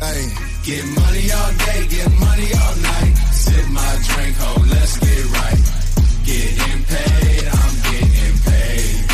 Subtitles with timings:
[0.00, 0.50] Hey.
[0.62, 3.14] Get money all day, get money all night.
[3.32, 5.60] Sip my drink, ho, let's get right.
[6.22, 9.08] Getting paid, I'm getting paid.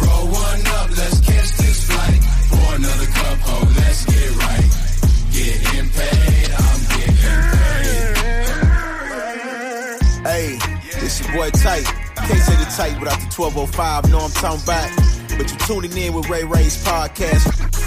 [0.00, 2.20] Roll one up, let's catch this flight.
[2.48, 4.70] Pour another cup, ho, let's get right.
[5.34, 8.16] Getting paid, I'm getting paid.
[10.30, 10.58] Hey,
[11.00, 11.84] this your boy Tite.
[12.14, 14.10] Can't say the Tite without the 1205.
[14.12, 14.90] Know I'm talking back.
[15.36, 17.85] But you're tuning in with Ray Ray's podcast.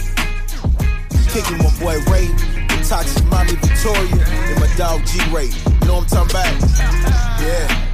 [1.31, 5.45] Kicking my boy Ray, the toxic mommy Victoria, and my dog G Ray.
[5.45, 6.69] You know what I'm talking about?
[7.39, 7.85] Yeah.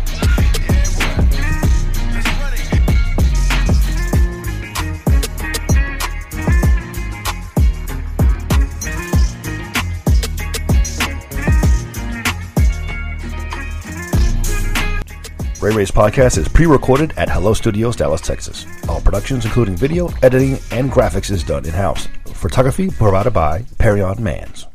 [15.62, 18.66] Ray Ray's podcast is pre-recorded at Hello Studios, Dallas, Texas.
[18.88, 22.08] All productions, including video, editing, and graphics, is done in-house.
[22.50, 24.68] Photography provided by Perrion Manns.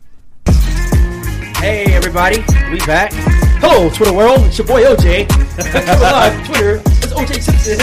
[1.58, 2.38] Hey everybody,
[2.72, 3.12] we back.
[3.62, 5.28] Hello Twitter world, it's your boy OJ.
[6.00, 6.76] Live Twitter.
[6.84, 7.78] It's OJ Simpson.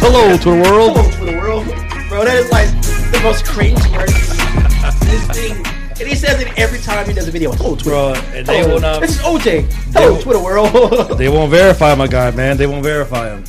[0.00, 0.96] Hello, Twitter world.
[0.96, 1.64] Hello Twitter world,
[2.08, 2.24] bro.
[2.24, 2.66] That is like
[3.12, 4.08] the most cringe word.
[4.08, 7.52] this thing, and he says it every time he does a video.
[7.52, 7.90] Hello Twitter.
[7.90, 8.74] Bro, and they Hello.
[8.74, 9.00] will not.
[9.00, 9.62] This is OJ.
[9.92, 11.16] Hello will- Twitter world.
[11.18, 12.56] They won't verify my guy, man.
[12.56, 13.44] They won't verify him.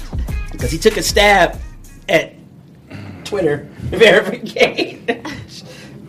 [0.52, 1.60] Because he took a stab
[2.08, 2.36] at
[3.24, 5.08] Twitter verification.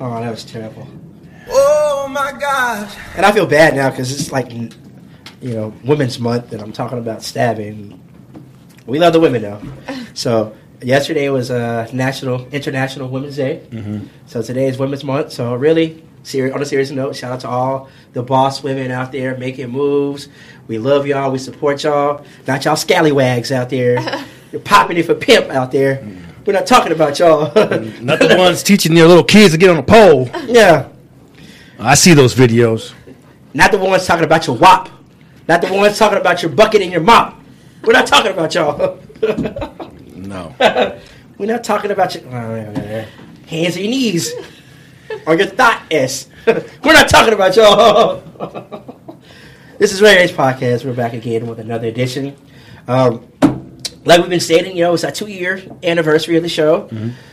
[0.03, 0.89] Oh, that was terrible.
[1.48, 2.95] Oh my gosh.
[3.17, 4.70] And I feel bad now because it's like, you
[5.42, 8.00] know, Women's Month, and I'm talking about stabbing.
[8.86, 9.62] We love the women though.
[10.14, 13.62] So yesterday was uh, National International Women's Day.
[13.70, 14.06] Mm-hmm.
[14.27, 15.33] So today is Women's Month.
[15.33, 19.12] So really, seri- on a serious note, shout out to all the boss women out
[19.12, 20.28] there making moves.
[20.67, 21.30] We love y'all.
[21.30, 22.25] We support y'all.
[22.47, 24.25] Not y'all scallywags out there.
[24.53, 26.06] You're popping it for pimp out there.
[26.44, 27.52] We're not talking about y'all.
[28.00, 30.28] Not the ones teaching their little kids to get on a pole.
[30.46, 30.88] yeah.
[31.78, 32.94] I see those videos.
[33.54, 34.88] Not the ones talking about your wop.
[35.48, 37.40] Not the ones talking about your bucket and your mop.
[37.84, 38.98] We're not talking about y'all.
[40.22, 40.55] No.
[41.39, 44.33] We're not talking about your hands or your knees
[45.27, 46.28] or your thought S.
[46.46, 48.22] We're not talking about y'all.
[49.78, 50.84] this is Ray Ray's podcast.
[50.84, 52.36] We're back again with another edition.
[52.86, 53.27] Um,
[54.05, 56.89] like we've been stating, you know, it's our two year anniversary of the show.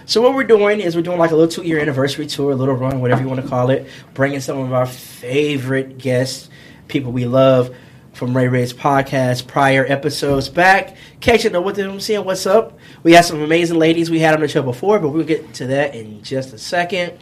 [0.06, 2.56] So what we're doing is we're doing like a little two year anniversary tour, a
[2.56, 6.50] little run, whatever you want to call it, bringing some of our favorite guests,
[6.88, 7.76] people we love
[8.14, 12.78] from Ray Ray's podcast, prior episodes back, catching up with them, seeing what's up.
[13.02, 15.68] We had some amazing ladies we had on the show before, but we'll get to
[15.68, 17.18] that in just a second.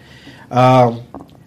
[0.50, 1.04] Um,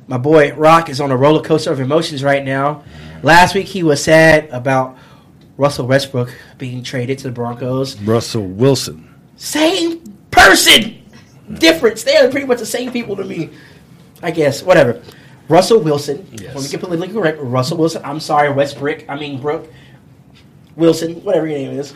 [0.07, 2.85] my boy Rock is on a roller coaster of emotions right now.
[3.23, 4.97] Last week he was sad about
[5.61, 8.01] Russell Westbrook being traded to the Broncos.
[8.01, 9.15] Russell Wilson.
[9.37, 10.01] Same
[10.31, 11.05] person,
[11.53, 12.03] difference.
[12.03, 13.51] They are pretty much the same people to me.
[14.23, 15.03] I guess whatever.
[15.51, 16.27] Russell Wilson.
[16.33, 16.55] Yes.
[16.55, 17.39] Let me get politically correct.
[17.43, 18.03] Russell Wilson.
[18.07, 19.05] I'm sorry, Westbrook.
[19.07, 19.71] I mean Brooke
[20.77, 21.23] Wilson.
[21.25, 21.93] Whatever your name is.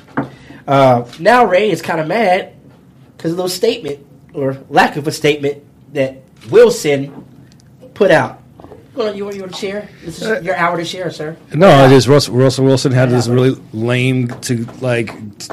[0.68, 2.52] Uh, now Ray is kind of mad
[3.16, 4.04] because of those statement
[4.34, 5.64] or lack of a statement
[5.94, 6.18] that
[6.50, 7.24] Wilson
[7.94, 8.42] put out.
[8.94, 9.88] Go on, you want you want to share?
[10.04, 11.36] This is your hour to share, sir.
[11.52, 15.48] No, I just Russell, Russell Wilson had this really lame to like t-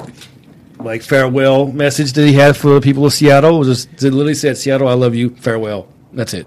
[0.79, 3.56] like farewell message that he had for the people of Seattle.
[3.56, 5.88] It was just it literally said Seattle, I love you, farewell.
[6.13, 6.46] That's it.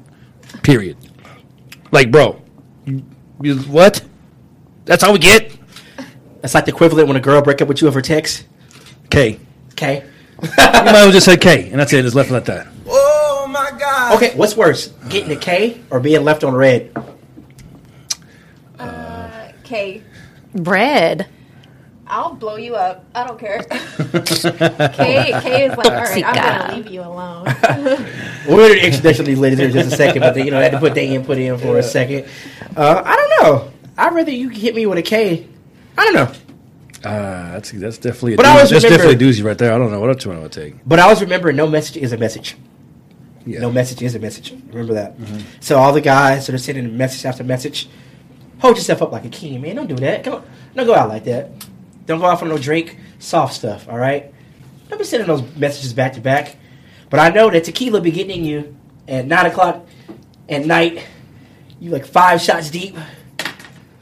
[0.62, 0.96] Period.
[1.90, 2.40] Like, bro,
[2.84, 3.02] you,
[3.42, 4.04] you- what?
[4.84, 5.56] That's all we get.
[6.42, 8.44] That's like the equivalent when a girl break up with you over text.
[9.10, 9.40] K.
[9.72, 10.04] Okay.
[10.42, 12.02] You might as well just say K, and that's it.
[12.02, 12.66] Just left it like that.
[14.12, 16.92] Okay, what's worse, getting a K or being left on red?
[19.64, 20.02] K.
[20.54, 21.26] Bread.
[22.06, 23.04] I'll blow you up.
[23.14, 23.60] I don't care.
[23.62, 27.44] K, K is like, all right, I'm gonna leave you alone.
[28.46, 30.64] We're going to introduce ladies here in just a second, but they, you know, I
[30.64, 32.26] had to put their input in for a second.
[32.76, 33.72] Uh, I don't know.
[33.96, 35.48] I'd rather you hit me with a K.
[35.96, 37.08] I don't know.
[37.10, 38.54] Uh, that's that's definitely a But I doozy.
[38.56, 39.72] always that's remember- definitely a doozy right there.
[39.72, 40.74] I don't know what else you want to take.
[40.86, 42.56] But I always remember no message is a message.
[43.46, 43.60] Yeah.
[43.60, 44.52] No message is a message.
[44.68, 45.18] Remember that.
[45.18, 45.40] Mm-hmm.
[45.60, 47.88] So all the guys that are sending message after message,
[48.58, 49.76] hold yourself up like a king, man.
[49.76, 50.24] Don't do that.
[50.24, 50.44] Don't,
[50.74, 51.50] don't go out like that.
[52.06, 54.32] Don't go out for no Drake soft stuff, all right?
[54.88, 56.56] Don't be sending those messages back to back.
[57.10, 58.76] But I know that tequila be getting you
[59.06, 59.86] at 9 o'clock
[60.48, 61.04] at night.
[61.80, 62.96] You like five shots deep.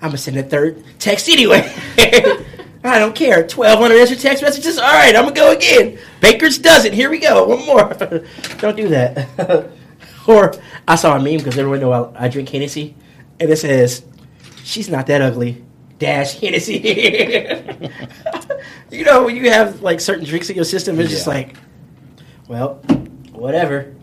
[0.00, 1.73] I'm going to send a third text anyway.
[2.84, 3.43] I don't care.
[3.43, 4.79] 1,200 extra text messages?
[4.79, 5.99] All right, I'm going to go again.
[6.20, 6.93] Baker's does it.
[6.93, 7.46] Here we go.
[7.46, 7.94] One more.
[8.58, 9.70] don't do that.
[10.26, 10.55] or
[10.88, 12.96] I saw a meme because everyone know I, I drink Hennessy.
[13.38, 14.05] And it says,
[14.64, 15.64] she's not that ugly.
[15.99, 16.79] Dash Hennessy.
[18.90, 21.55] you know, when you have like certain drinks in your system, it's just like,
[22.49, 22.75] well,
[23.32, 23.94] whatever.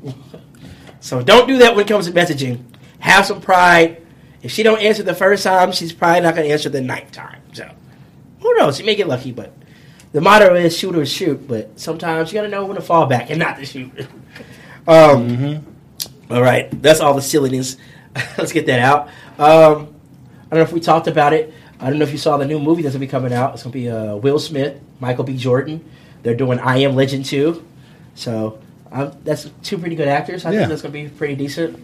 [1.02, 2.64] So don't do that when it comes to messaging.
[3.00, 4.06] Have some pride.
[4.42, 7.12] If she don't answer the first time, she's probably not going to answer the ninth
[7.12, 7.42] time.
[7.52, 7.70] So
[8.42, 8.78] who knows?
[8.78, 9.54] She may get lucky, but
[10.12, 11.48] the motto is shoot or shoot.
[11.48, 13.92] But sometimes you got to know when to fall back and not to shoot.
[14.88, 15.66] um,
[16.30, 17.78] all right, that's all the silliness.
[18.38, 19.08] Let's get that out.
[19.40, 19.94] Um,
[20.52, 21.54] I don't know if we talked about it.
[21.80, 23.54] I don't know if you saw the new movie that's gonna be coming out.
[23.54, 25.38] It's gonna be uh, Will Smith, Michael B.
[25.38, 25.84] Jordan.
[26.24, 27.66] They're doing I Am Legend 2.
[28.16, 28.60] So
[28.92, 30.46] um, that's two pretty good actors.
[30.46, 30.60] I Yeah.
[30.60, 31.80] think that's gonna be pretty decent.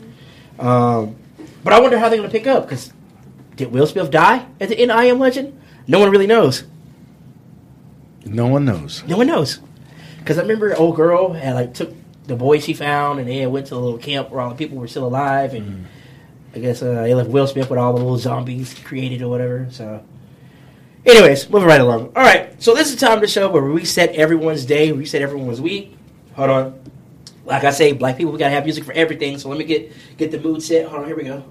[0.60, 1.16] Um,
[1.64, 2.92] but I wonder how they're gonna pick up because
[3.56, 5.58] did Will Smith die at the end I Am Legend?
[5.88, 6.64] No one really knows.
[8.26, 9.04] No one knows.
[9.06, 9.60] No one knows.
[10.18, 11.94] Because I remember an old girl had like took
[12.26, 14.78] the boy she found and they went to a little camp where all the people
[14.78, 15.86] were still alive and
[16.56, 19.68] I guess uh, they left Will Smith with all the little zombies created or whatever.
[19.72, 20.04] So,
[21.06, 22.14] anyways, moving right along.
[22.16, 24.92] All right, so this is the time of the show where we reset everyone's day,
[24.92, 25.96] reset everyone's week.
[26.36, 26.80] Hold on.
[27.44, 29.38] Like I say, black people, we gotta have music for everything.
[29.38, 30.88] So let me get get the mood set.
[30.88, 31.44] Hold on, here we go.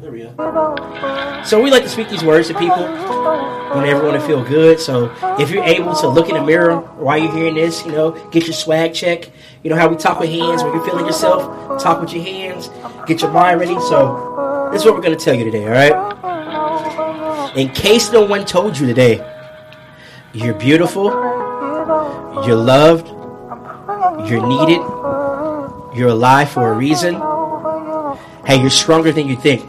[0.00, 1.42] There we go.
[1.44, 2.76] So we like to speak these words to people.
[2.76, 4.78] Want everyone to feel good.
[4.78, 8.12] So if you're able to look in the mirror while you're hearing this, you know,
[8.30, 9.30] get your swag check.
[9.62, 11.82] You know how we talk with hands when you're feeling yourself.
[11.82, 12.70] Talk with your hands.
[13.06, 13.78] Get your mind ready.
[13.80, 15.64] So this is what we're gonna tell you today.
[15.64, 17.56] All right.
[17.56, 19.20] In case no one told you today,
[20.32, 21.06] you're beautiful.
[22.46, 23.08] You're loved.
[24.28, 24.80] You're needed.
[25.96, 27.14] You're alive for a reason.
[28.46, 29.68] Hey, you're stronger than you think.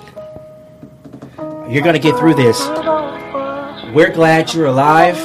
[1.69, 2.59] You're going to get through this.
[3.93, 5.17] We're glad you're alive.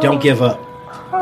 [0.00, 0.58] Don't give up.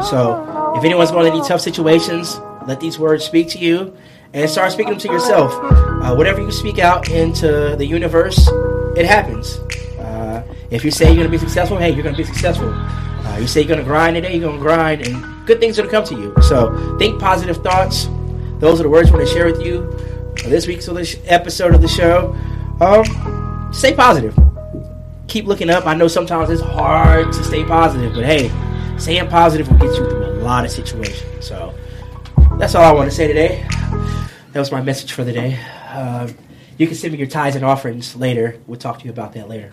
[0.05, 2.38] So, if anyone's going through any tough situations,
[2.69, 3.97] let these words speak to you
[4.32, 5.53] and start speaking them to yourself.
[5.55, 8.49] Uh, whatever you speak out into the universe,
[8.97, 9.56] it happens.
[9.99, 12.73] Uh, if you say you're going to be successful, hey, you're going to be successful.
[12.73, 15.81] Uh, you say you're going to grind today, you're going to grind, and good things
[15.81, 16.43] are going to come to you.
[16.43, 18.08] So, think positive thoughts.
[18.61, 19.91] Those are the words I want to share with you
[20.44, 20.88] this week's
[21.26, 22.37] episode of the show.
[22.81, 23.35] Um,
[23.76, 24.37] stay positive.
[25.28, 25.87] Keep looking up.
[25.87, 28.50] I know sometimes it's hard to stay positive, but hey,
[28.99, 31.44] staying positive will get you through a lot of situations.
[31.44, 31.75] So
[32.58, 33.67] that's all I want to say today.
[34.52, 35.58] That was my message for the day.
[35.90, 36.34] Um,
[36.78, 38.58] you can send me your tithes and offerings later.
[38.67, 39.70] We'll talk to you about that later.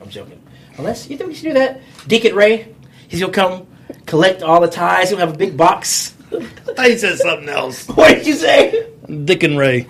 [0.00, 0.40] I'm joking.
[0.76, 2.74] Unless you think we should do that, Deacon Ray,
[3.08, 3.66] he's gonna come
[4.04, 5.10] collect all the tithes.
[5.10, 6.14] He'll have a big box.
[6.30, 7.86] I thought you said something else.
[7.94, 8.90] what did you say?
[9.24, 9.86] Dick and Ray.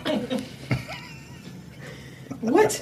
[2.50, 2.74] What?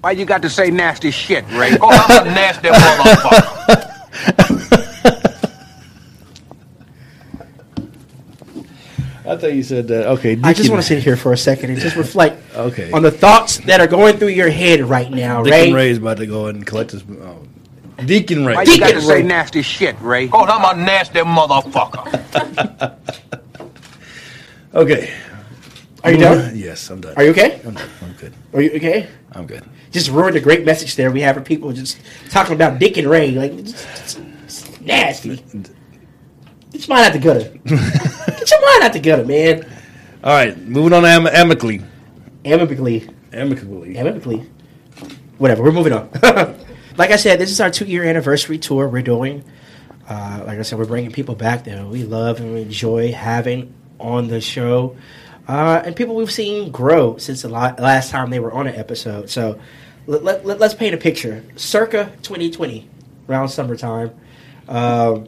[0.00, 1.76] Why you got to say nasty shit, Ray?
[1.80, 3.84] Oh, I'm a nasty motherfucker.
[9.26, 10.06] I thought you said that.
[10.06, 10.38] Okay.
[10.42, 12.90] I just want to sit here for a second and just reflect Okay.
[12.92, 15.66] on the thoughts that are going through your head right now, Dick Ray.
[15.66, 17.02] and Ray is about to go and collect his.
[17.10, 17.44] Oh.
[18.06, 18.54] Deacon Ray.
[18.54, 20.30] Why you got to Deacon say nasty shit, Ray?
[20.32, 22.94] Oh, I'm a nasty motherfucker.
[24.74, 25.10] Okay.
[26.04, 26.56] Are you done?
[26.56, 27.14] Yes, I'm done.
[27.16, 27.60] Are you okay?
[27.64, 27.88] I'm done.
[28.02, 28.34] I'm good.
[28.52, 29.08] Are you okay?
[29.32, 29.64] I'm good.
[29.90, 31.10] Just ruined a great message there.
[31.10, 31.98] We have for people just
[32.30, 33.32] talking about Dick and Ray.
[33.32, 35.36] Like, it's, it's- nasty.
[35.36, 37.40] Get your mind out the gutter.
[37.64, 39.66] Get your mind out the gutter, man.
[40.24, 41.82] All right, moving on am- amicably.
[42.44, 43.08] Amicably.
[43.32, 43.96] Amicably.
[43.96, 44.46] Amicably.
[45.38, 46.10] Whatever, we're moving on.
[46.96, 49.44] like I said, this is our two year anniversary tour we're doing.
[50.08, 53.74] Uh, like I said, we're bringing people back that we love and we enjoy having
[54.00, 54.96] on the show.
[55.48, 58.74] Uh, and people we've seen grow since the la- last time they were on an
[58.74, 59.30] episode.
[59.30, 59.58] So
[60.06, 61.42] let, let, us paint a picture.
[61.56, 62.88] Circa 2020,
[63.28, 64.10] around summertime.
[64.68, 65.26] Um,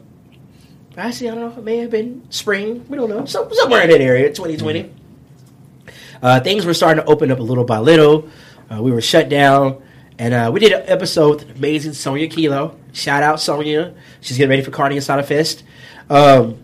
[0.95, 1.59] actually, I don't know.
[1.59, 2.85] It may have been spring.
[2.87, 3.25] We don't know.
[3.25, 5.01] Some, somewhere in that area, 2020
[6.21, 8.29] uh, things were starting to open up a little by little.
[8.71, 9.81] Uh, we were shut down,
[10.19, 12.77] and uh, we did an episode with amazing Sonia Kilo.
[12.93, 13.93] Shout out Sonia.
[14.21, 15.63] She's getting ready for Carne Asada Fest.
[16.09, 16.63] Um,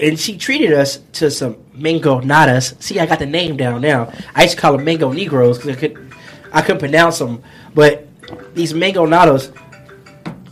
[0.00, 2.80] and she treated us to some mango nadas.
[2.82, 4.12] See, I got the name down now.
[4.34, 6.12] I used to call them mango negroes because I could
[6.52, 7.42] I couldn't pronounce them.
[7.74, 8.06] But
[8.54, 9.56] these mango nadas.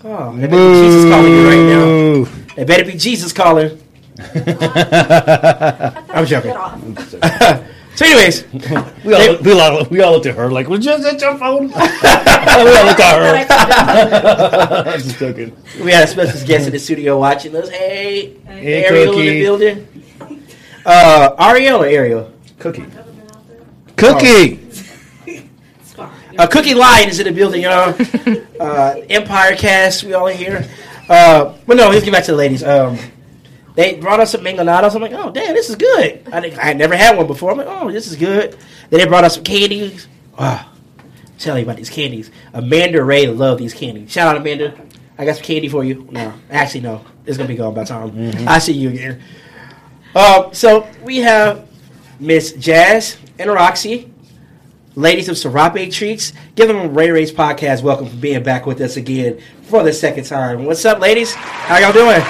[0.02, 1.84] Oh, they better be Jesus calling you right now.
[1.84, 2.24] Ooh.
[2.56, 3.78] They better be Jesus calling.
[6.10, 6.54] I'm joking.
[8.00, 8.44] Get off.
[8.44, 11.20] So, anyways, We all, we, all, we all looked at her like, was just at
[11.20, 11.68] your phone?
[11.68, 14.84] we all looked at her.
[14.90, 15.54] I'm just joking.
[15.82, 17.68] we had a special guest in the studio watching us.
[17.68, 19.88] Hey, Hey, Ariel in the building.
[20.84, 22.32] Uh, Ariel or Ariel?
[22.58, 22.86] Cookie.
[23.96, 24.60] Cookie!
[26.38, 27.94] Uh, Cookie Lyon is in the building, y'all.
[28.60, 30.66] uh, Empire Cast, we all in here.
[31.08, 32.62] Uh, but no, let's get back to the ladies.
[32.64, 32.96] Um,
[33.80, 34.94] they brought us some mangonados.
[34.94, 36.22] I'm like, oh, damn, this is good.
[36.32, 37.50] I, think- I had never had one before.
[37.50, 38.52] I'm like, oh, this is good.
[38.90, 40.06] Then they brought us some candies.
[40.38, 40.70] Oh,
[41.38, 42.30] tell you about these candies.
[42.52, 44.12] Amanda Ray loved these candies.
[44.12, 44.74] Shout out, Amanda.
[45.16, 46.06] I got some candy for you.
[46.10, 47.04] No, actually, no.
[47.24, 49.22] It's going to be gone by time I see you again.
[50.14, 51.68] Um, so we have
[52.18, 54.12] Miss Jazz and Roxy,
[54.94, 56.32] ladies of Sarape Treats.
[56.54, 57.82] Give them Ray Ray's podcast.
[57.82, 60.64] Welcome for being back with us again for the second time.
[60.66, 61.32] What's up, ladies?
[61.32, 62.20] How y'all doing?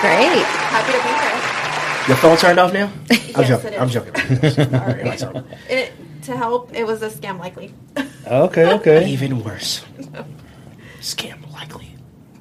[0.00, 0.44] Great.
[0.44, 2.08] Happy to be here.
[2.08, 2.86] Your phone turned off now?
[3.36, 3.72] I'm Yes, joking.
[3.72, 4.58] it is.
[4.58, 4.74] I'm joking.
[4.74, 5.44] All right.
[5.68, 7.74] It, to help, it was a scam likely.
[8.26, 9.08] Okay, okay.
[9.10, 9.84] Even worse.
[11.00, 11.94] Scam likely.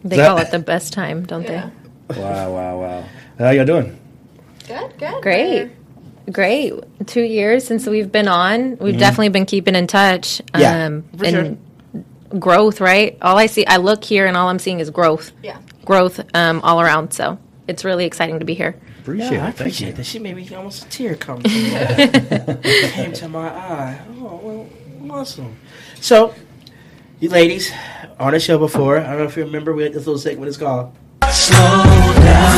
[0.03, 1.69] They That- call it the best time, don't Yeah.
[2.09, 3.03] Wow, wow, wow.
[3.39, 3.99] How y'all doing?
[4.67, 5.15] Good, good.
[5.15, 5.21] they?
[5.21, 5.71] Great.
[6.31, 6.73] Great.
[7.07, 8.77] Two years since we've been on.
[8.77, 10.41] We've definitely been keeping in touch.
[10.53, 10.61] Mm-hmm.
[10.61, 11.57] Yeah, for and
[12.39, 13.17] growth, right?
[13.21, 15.31] All I see, I look here and all I'm seeing is growth.
[15.43, 15.57] Yeah.
[15.85, 17.13] Growth um, all around.
[17.13, 17.37] So
[17.67, 18.75] it's really exciting to be here.
[19.01, 19.51] Appreciate Yeah, I it.
[19.51, 19.93] Thank appreciate you.
[19.95, 20.05] that.
[20.05, 22.59] She made me almost a tear come to my,
[22.91, 24.01] came to my eye.
[24.17, 24.69] Oh, well,
[25.19, 25.57] awesome.
[25.99, 26.33] So,
[27.19, 27.71] you ladies,
[28.19, 30.47] on the show before, I don't know if you remember, we had this little segment
[30.47, 30.95] it's called
[31.29, 32.53] Slow down.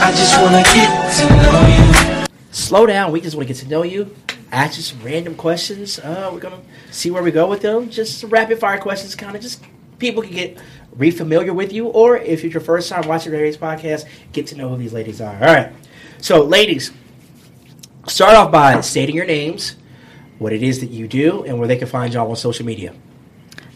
[0.00, 2.26] I just wanna get to know you.
[2.50, 3.12] Slow Down.
[3.12, 4.14] We just want to get to know you.
[4.50, 5.98] Ask you some random questions.
[5.98, 7.88] Uh, we're going to see where we go with them.
[7.90, 9.62] Just rapid fire questions, kind of just
[9.98, 10.58] people can get
[10.98, 14.68] re-familiar with you, or if it's your first time watching various podcasts, get to know
[14.68, 15.34] who these ladies are.
[15.34, 15.72] All right.
[16.20, 16.92] So, ladies,
[18.06, 19.76] start off by stating your names,
[20.38, 22.92] what it is that you do, and where they can find y'all on social media.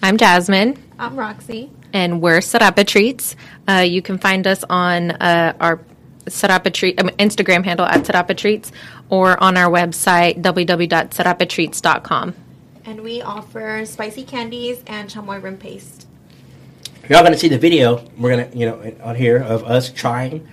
[0.02, 0.76] I'm Jasmine.
[0.98, 1.70] I'm Roxy.
[1.92, 3.36] and we're Sarape Treats.
[3.68, 5.80] Uh, you can find us on uh, our
[6.26, 8.72] Sarape Treat um, Instagram handle at Sarape Treats
[9.10, 12.34] or on our website www.sarapetreats.com.
[12.84, 16.06] And we offer spicy candies and chamoy rim paste.
[17.08, 18.04] Y'all going to see the video.
[18.16, 20.46] We're going to, you know, on here of us trying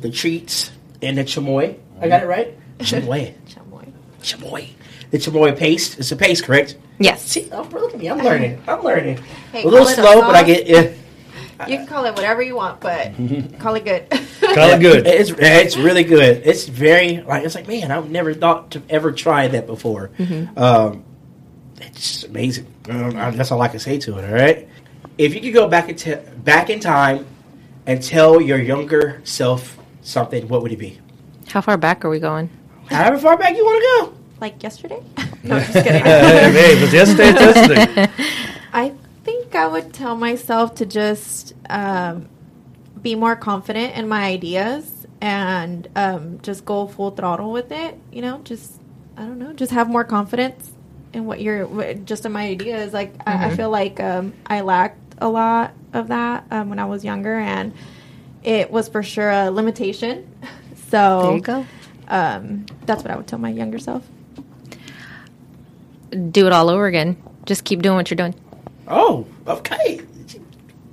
[0.00, 0.70] the treats
[1.02, 1.78] and the chamoy.
[2.00, 2.54] I got it right?
[2.78, 3.34] Chamoy.
[3.48, 3.92] Chamoy.
[4.22, 4.68] chamoy.
[5.10, 5.98] The chamoy paste.
[5.98, 6.76] It's a paste, correct?
[6.98, 7.22] Yes.
[7.22, 8.08] See, oh, look at me.
[8.08, 8.62] I'm learning.
[8.68, 9.18] I'm learning.
[9.52, 10.92] Hey, a little call a slow, but I get yeah.
[11.66, 13.12] You can call it whatever you want, but
[13.60, 14.10] call it good.
[14.10, 15.06] Call it good.
[15.06, 16.42] It's it's really good.
[16.44, 20.10] It's very like it's like man, I've never thought to ever try that before.
[20.56, 21.04] Um,
[21.80, 22.66] it's amazing.
[22.90, 24.24] Um, I- that's all I can say to it.
[24.24, 24.68] All right.
[25.18, 27.26] If you could go back in t- back in time
[27.86, 30.98] and tell your younger self something, what would it be?
[31.48, 32.50] How far back are we going?
[32.86, 34.18] However far back you want to go.
[34.40, 35.02] like yesterday?
[35.42, 36.02] no, just kidding.
[36.04, 38.10] hey, it was yesterday, it's yesterday.
[38.72, 38.92] I
[39.24, 42.28] think I would tell myself to just um,
[43.00, 47.98] be more confident in my ideas and um, just go full throttle with it.
[48.12, 48.80] You know, just
[49.16, 50.70] I don't know, just have more confidence
[51.12, 52.92] in what you're just in my ideas.
[52.92, 56.84] Like I, I feel like um, I lacked a lot of that um, when I
[56.84, 57.72] was younger, and
[58.42, 60.28] it was for sure a limitation.
[60.88, 61.66] So There you go.
[62.06, 64.06] Um, that's what I would tell my younger self.
[66.30, 67.20] Do it all over again.
[67.44, 68.36] Just keep doing what you're doing.
[68.86, 70.00] Oh, okay.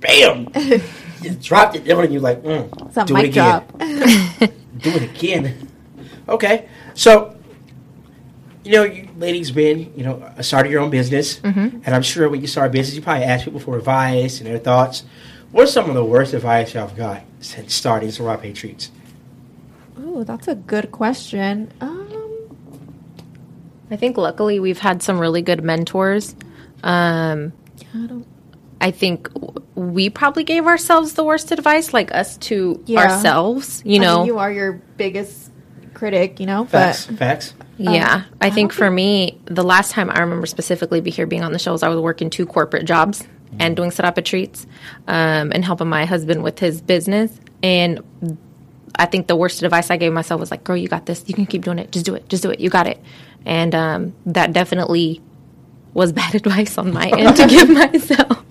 [0.00, 0.48] Bam!
[1.22, 3.62] Just dropped it and you're like, mm, do it again.
[4.78, 5.70] do it again.
[6.28, 7.36] Okay, so
[8.64, 11.80] you know, you ladies been you know started your own business, Mm-hmm.
[11.84, 14.46] and I'm sure when you start a business, you probably ask people for advice and
[14.48, 15.04] their thoughts.
[15.52, 18.90] What's some of the worst advice y'all have got since starting Sarape Treats?
[19.98, 21.72] Oh, that's a good question.
[21.80, 22.08] Um,
[23.90, 26.34] I think luckily we've had some really good mentors.
[26.82, 27.52] Um,
[27.94, 28.26] I don't.
[28.80, 29.30] I think
[29.76, 33.00] we probably gave ourselves the worst advice, like us to Yeah.
[33.02, 33.82] ourselves.
[33.84, 35.50] You I know, mean, you are your biggest
[35.94, 36.64] critic, you know.
[36.64, 37.54] Facts, But facts.
[37.78, 41.26] Yeah, Um, I I think for me, the last time I remember specifically be here
[41.26, 43.26] being on the show is I was working two corporate jobs
[43.58, 44.66] and doing Sarape treats
[45.06, 47.38] um, and helping my husband with his business.
[47.62, 48.00] And
[48.96, 51.24] I think the worst advice I gave myself was like, "Girl, you got this.
[51.26, 51.90] You can keep doing it.
[51.90, 52.28] Just do it.
[52.28, 52.60] Just do it.
[52.60, 53.00] You got it."
[53.46, 55.20] And um, that definitely
[55.94, 58.44] was bad advice on my end to give myself.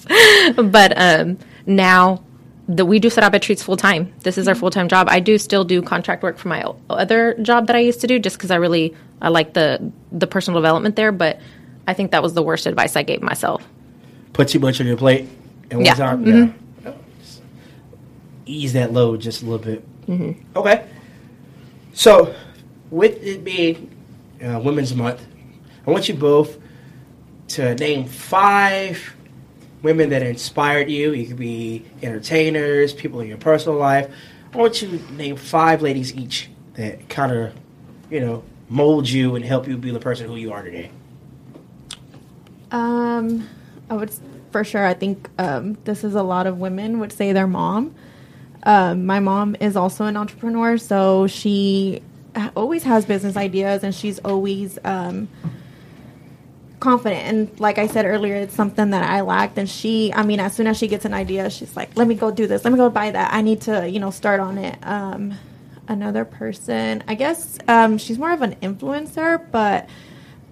[0.72, 2.24] but um, now
[2.68, 4.14] that we do Sarape Treats full time.
[4.22, 5.08] This is our full time job.
[5.10, 8.20] I do still do contract work for my other job that I used to do,
[8.20, 11.12] just because I really I like the the personal development there.
[11.12, 11.40] But
[11.88, 13.68] I think that was the worst advice I gave myself.
[14.34, 15.28] Put too much on your plate
[15.72, 15.94] at one Yeah.
[15.96, 16.26] time.
[16.26, 16.54] Mhm.
[16.86, 16.92] Yeah.
[18.46, 19.84] Ease that load just a little bit.
[20.56, 20.86] Okay.
[21.94, 22.34] So,
[22.90, 23.90] with it being
[24.44, 25.26] uh, Women's Month,
[25.88, 26.58] I want you both
[27.50, 29.16] to name five
[29.84, 31.14] women that inspired you.
[31.14, 34.12] You could be entertainers, people in your personal life.
[34.52, 37.54] I want you to name five ladies each that kind of,
[38.10, 40.90] you know, mold you and help you be the person who you are today.
[42.72, 43.48] Um,
[43.90, 44.12] I would
[44.52, 44.86] for sure.
[44.86, 47.94] I think um, this is a lot of women would say their mom.
[48.64, 52.02] Um, my mom is also an entrepreneur, so she
[52.56, 55.28] always has business ideas, and she's always um,
[56.84, 57.24] confident.
[57.28, 59.58] And like I said earlier, it's something that I lacked.
[59.58, 62.16] And she, I mean, as soon as she gets an idea, she's like, "Let me
[62.16, 62.64] go do this.
[62.64, 63.34] Let me go buy that.
[63.34, 65.34] I need to, you know, start on it." Um,
[65.88, 67.04] another person.
[67.08, 69.90] I guess um, she's more of an influencer, but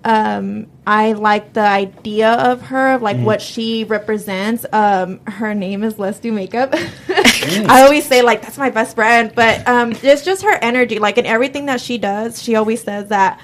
[0.04, 3.26] um, I like the idea of her, like Mm-hmm.
[3.26, 4.66] what she represents.
[4.74, 6.70] Um, her name is Let's Do Makeup.
[7.10, 10.98] I always say like that's my best friend, but um, it's just her energy.
[11.00, 13.40] Like in everything that she does, she always says that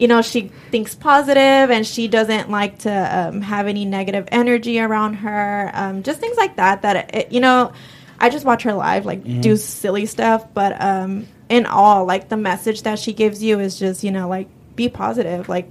[0.00, 4.80] you know she thinks positive and she doesn't like to um, have any negative energy
[4.80, 5.70] around her.
[5.74, 6.82] Um, just things like that.
[6.82, 7.72] That it, you know,
[8.18, 12.36] I just watch her live, like do silly stuff, but um, in all, like the
[12.36, 15.68] message that she gives you is just you know like be positive, like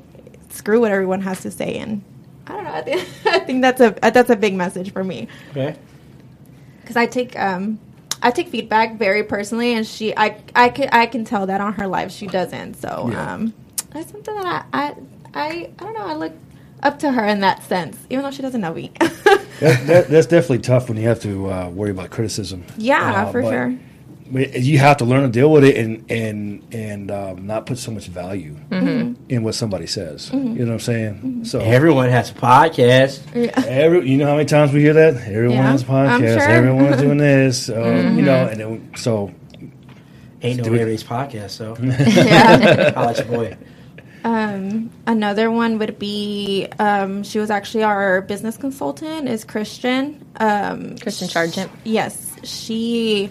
[0.50, 2.04] screw what everyone has to say and.
[2.48, 2.72] I don't know.
[2.74, 5.76] I think, I think that's a that's a big message for me Okay.
[6.82, 7.78] because I take um
[8.24, 11.74] I take feedback very personally, and she I I can I can tell that on
[11.74, 12.76] her live she doesn't.
[12.76, 13.34] So Yeah.
[13.34, 13.54] um
[13.92, 14.96] that's something that I I
[15.34, 16.08] I, I don't know.
[16.08, 16.34] I look
[16.82, 18.92] up to her in that sense, even though she doesn't know me.
[19.60, 22.64] That, that, that's definitely tough when you have to uh, worry about criticism.
[22.78, 23.76] yeah, Uh, for sure.
[24.32, 27.92] you have to learn to deal with it and and and um, not put so
[27.92, 29.22] much value Mm-hmm.
[29.28, 30.30] in what somebody says.
[30.32, 31.42] You know what I'm saying?
[31.44, 33.20] So Everyone has a podcast.
[33.36, 33.52] Yeah.
[33.68, 36.20] every you know how many times we hear that everyone Yeah, has a I'm podcast,
[36.22, 36.40] sure.
[36.40, 36.52] Mm-hmm.
[36.52, 37.66] everyone's doing this.
[37.66, 39.34] So, You know, and then, so
[40.42, 40.86] Ain't no Do it.
[40.86, 42.94] Ray podcast, so yeah.
[42.96, 43.58] I'll let your boy.
[44.24, 49.28] Um, another one would be um, she was actually our business consultant.
[49.30, 50.26] Is Christian.
[50.38, 51.72] Um, Kristen Sargent.
[51.84, 53.30] Yes, she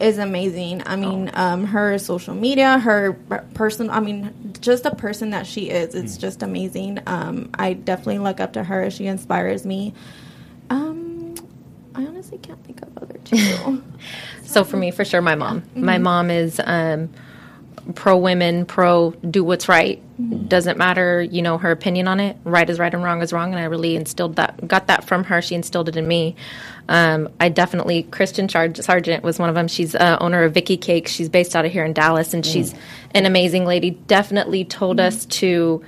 [0.00, 0.82] is amazing.
[0.86, 3.12] I mean, um, her social media, her
[3.54, 3.90] person.
[3.90, 5.94] I mean, just the person that she is.
[5.94, 7.00] It's just amazing.
[7.06, 8.90] Um, I definitely look up to her.
[8.90, 9.94] She inspires me.
[10.70, 11.34] Um,
[11.94, 13.82] I honestly can't think of other two.
[14.44, 15.62] So for me, for sure, my mom.
[15.62, 15.84] Mm-hmm.
[15.84, 17.08] My mom is um,
[17.94, 20.00] pro women, pro do what's right.
[20.20, 20.46] Mm-hmm.
[20.46, 22.36] Doesn't matter, you know, her opinion on it.
[22.44, 23.52] Right is right and wrong is wrong.
[23.52, 25.42] And I really instilled that, got that from her.
[25.42, 26.36] She instilled it in me.
[26.88, 29.68] Um, I definitely, Christian Char- Sargent was one of them.
[29.68, 31.08] She's uh, owner of Vicky Cake.
[31.08, 32.74] She's based out of here in Dallas, and she's
[33.14, 33.90] an amazing lady.
[33.90, 35.84] Definitely told us to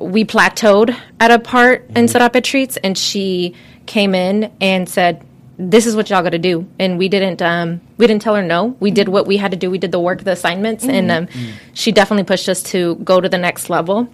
[0.00, 3.54] we plateaued at a part in Sarape Treats, and she
[3.86, 5.24] came in and said,
[5.70, 8.42] "This is what y'all got to do." And we didn't, um, we didn't tell her
[8.42, 8.76] no.
[8.80, 9.70] We did what we had to do.
[9.70, 11.28] We did the work, the assignments, and um,
[11.74, 14.08] she definitely pushed us to go to the next level.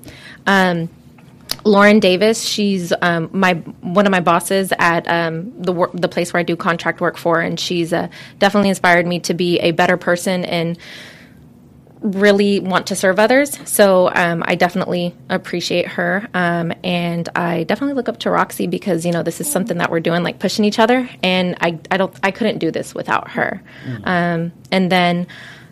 [0.47, 0.89] Um,
[1.65, 6.33] Lauren Davis, she's um, my one of my bosses at um, the wor- the place
[6.33, 8.09] where I do contract work for, and she's uh,
[8.39, 10.79] definitely inspired me to be a better person and
[12.01, 13.59] really want to serve others.
[13.69, 19.05] So um, I definitely appreciate her, um, and I definitely look up to Roxy because
[19.05, 21.97] you know this is something that we're doing, like pushing each other, and I I
[21.97, 23.63] don't I couldn't do this without her.
[24.05, 25.27] Um, and then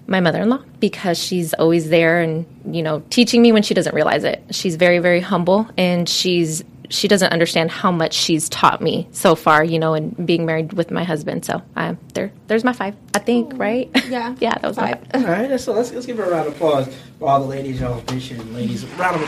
[0.09, 4.25] my mother-in-law because she's always there and you know teaching me when she doesn't realize
[4.25, 4.43] it.
[4.51, 9.35] She's very very humble and she's she doesn't understand how much she's taught me so
[9.35, 11.45] far, you know, and being married with my husband.
[11.45, 13.91] So um, there, there's my five, I think, right?
[14.09, 14.35] Yeah.
[14.41, 15.01] yeah, that was Five.
[15.13, 15.25] five.
[15.25, 17.81] All right, so let's, let's give her a round of applause for all the ladies,
[17.81, 18.85] y'all appreciate ladies.
[18.97, 19.23] Round of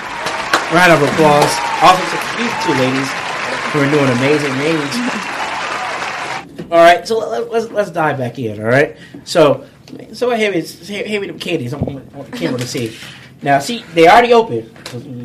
[0.73, 1.51] round of applause.
[1.83, 3.09] Also to these two ladies
[3.73, 4.97] who are doing amazing things.
[6.71, 8.61] All right, so let, let's let's dive back in.
[8.61, 9.65] All right, so
[10.13, 11.73] so here is here, here with the candies.
[11.73, 12.95] I want, I want the camera to see.
[13.43, 14.71] Now, see, they already open.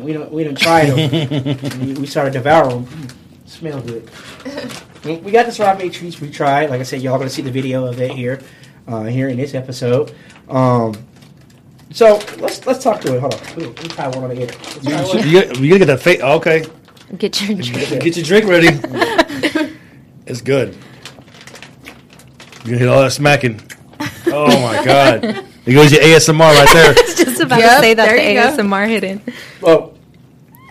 [0.04, 1.80] We don't we don't try them.
[1.86, 2.86] we, we started devouring them.
[2.86, 4.08] Mm, smell good.
[5.04, 6.70] We we got the strawberry treats we tried.
[6.70, 8.40] Like I said, y'all gonna see the video of it here,
[8.86, 10.14] uh, here in this episode.
[10.48, 10.94] Um,
[11.90, 13.20] so let's let's talk to it.
[13.20, 14.46] Hold on, let me, let me try one on the air.
[14.82, 16.20] Let's you, got- you gotta get that face.
[16.20, 16.64] Okay,
[17.18, 18.02] Get your drink.
[18.02, 18.68] get your drink ready.
[20.26, 20.76] it's good.
[22.64, 23.60] You gonna hit all that smacking.
[24.26, 25.44] Oh my god!
[25.64, 26.92] There goes your ASMR right there.
[26.98, 28.62] It's just about Yep, to say that there the you go.
[28.62, 29.22] ASMR hidden.
[29.60, 29.90] Well,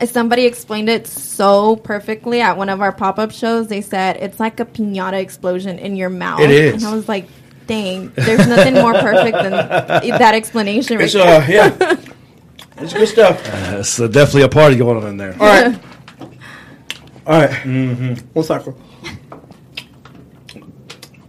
[0.06, 3.68] Somebody explained it so perfectly at one of our pop up shows.
[3.70, 6.42] They said it's like a pinata explosion in your mouth.
[6.42, 6.74] It is.
[6.84, 7.30] And I was like,
[7.68, 9.52] dang, there's nothing more perfect than
[10.20, 11.42] that explanation right it's there.
[11.42, 11.96] uh yeah,
[12.80, 13.42] it's good stuff.
[13.46, 15.34] That's uh, definitely a party going on in there.
[15.40, 15.80] All right,
[17.26, 17.50] all right.
[17.52, 18.14] Mm-hmm.
[18.34, 18.76] One second.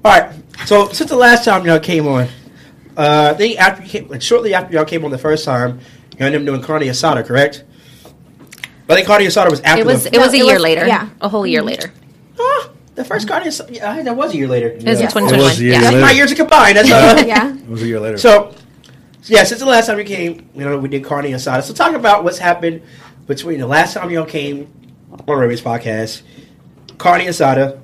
[0.05, 0.33] All right.
[0.66, 2.27] So since the last time y'all came on,
[2.96, 5.80] uh, I think after you came, like shortly after y'all came on the first time,
[6.18, 7.64] you ended up doing carne asada, correct?
[8.87, 10.54] But I think carne asada was after It was the, it was a it year
[10.54, 10.87] was- later.
[10.87, 11.09] yeah.
[11.20, 11.92] a whole year later.
[12.38, 13.70] Ah, the first carne asada.
[13.74, 14.68] Yeah, that was a year later.
[14.68, 14.90] It was Yeah.
[14.92, 15.50] in It was 2021.
[15.50, 15.80] a year Yeah.
[15.80, 16.14] That's my later.
[16.14, 16.76] years combined.
[16.76, 17.54] That's uh, yeah.
[17.57, 18.18] It was a year later.
[18.18, 18.54] So,
[19.24, 21.62] yeah, since the last time we came, you know, we did carne asada.
[21.62, 22.83] So, talk about what's happened
[23.26, 24.68] between the last time y'all came
[25.26, 26.22] on Ray Ray's podcast,
[26.98, 27.80] carne asada,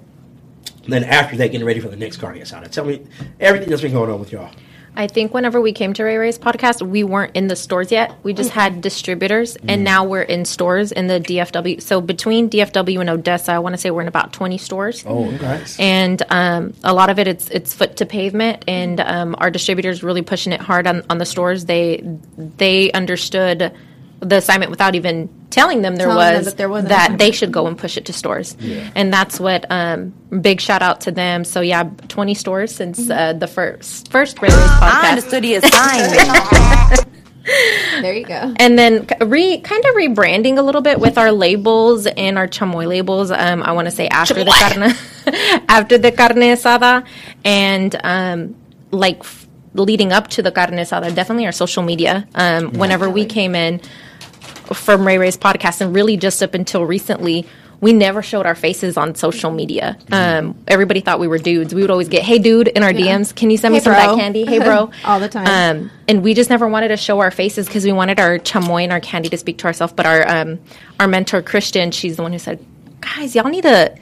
[0.84, 2.70] and then after that, getting ready for the next carne asada.
[2.70, 3.06] Tell me
[3.40, 4.50] everything that's been going on with y'all.
[5.00, 8.14] I think whenever we came to Ray Ray's podcast, we weren't in the stores yet.
[8.22, 11.80] We just had distributors, and now we're in stores in the DFW.
[11.80, 15.02] So between DFW and Odessa, I want to say we're in about 20 stores.
[15.06, 15.80] Oh, nice.
[15.80, 20.02] and um, a lot of it it's it's foot to pavement and um, our distributors
[20.02, 22.04] really pushing it hard on, on the stores they
[22.36, 23.72] they understood
[24.20, 27.30] the assignment without even telling them there Telling them was that there was that they
[27.32, 28.56] should go and push it to stores
[28.94, 33.10] and that's what um, big shout out to them so yeah 20 stores since Mm-hmm.
[33.12, 37.06] uh, the first first Ray Ray's podcast the assignment.
[38.02, 38.54] There you go.
[38.58, 42.86] and then re kind of rebranding a little bit with our labels and our chamoy
[42.86, 43.30] labels.
[43.30, 47.04] Um, I want to say after the carne, after the carne asada,
[47.44, 48.54] and um,
[48.92, 52.28] like f- leading up to the carne asada, definitely our social media.
[52.34, 53.80] Um, whenever we came in
[54.72, 57.46] from Ray Ray's podcast, and really just up until recently.
[57.82, 59.96] We never showed our faces on social media.
[60.12, 61.74] Um, everybody thought we were dudes.
[61.74, 63.34] We would always get, "Hey, dude," in our DMs.
[63.34, 64.44] Can you send me Hey, some of that candy?
[64.44, 64.90] Hey, bro.
[65.06, 65.46] All the time.
[65.78, 68.82] Um, and we just never wanted to show our faces because we wanted our chamoy
[68.82, 69.94] and our candy to speak to ourselves.
[69.94, 70.58] But our um,
[71.00, 72.62] our mentor Christian, she's the one who said,
[73.00, 73.94] "Guys, y'all need to."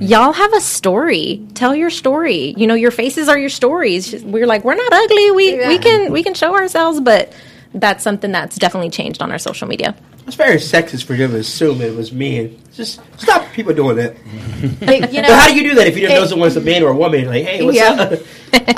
[0.00, 1.44] Y'all have a story.
[1.54, 2.54] Tell your story.
[2.56, 4.12] You know, your faces are your stories.
[4.12, 5.30] Just- We're like, we're not ugly.
[5.32, 7.32] We we can we can show ourselves, but
[7.74, 9.96] that's something that's definitely changed on our social media.
[10.26, 12.58] It's very sexist for them to assume it was men.
[12.72, 14.16] Just stop people doing that.
[14.80, 16.56] But, you know, But how do you do that if you don't know it- someone's
[16.56, 17.26] a man or a woman?
[17.26, 17.90] Like, hey, what's Yeah.
[17.92, 18.12] up?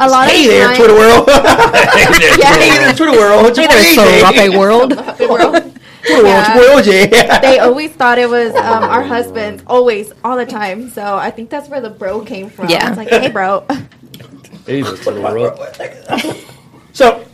[0.00, 1.28] a lot hey of there, times- Twitter world.
[1.28, 2.54] Yeah.
[2.56, 3.46] hey there, Twitter world.
[3.48, 4.90] It's your boy world.
[4.90, 5.52] The world.
[6.02, 6.44] Twitter world.
[6.48, 7.40] It's your boy OJ.
[7.42, 10.90] they always thought it was um, our husbands, always, all the time.
[10.90, 12.68] So I think that's where the bro came from.
[12.68, 12.88] Yeah.
[12.88, 13.64] It's like, hey, bro.
[14.66, 15.58] Hey, that's the world.
[16.92, 17.24] So,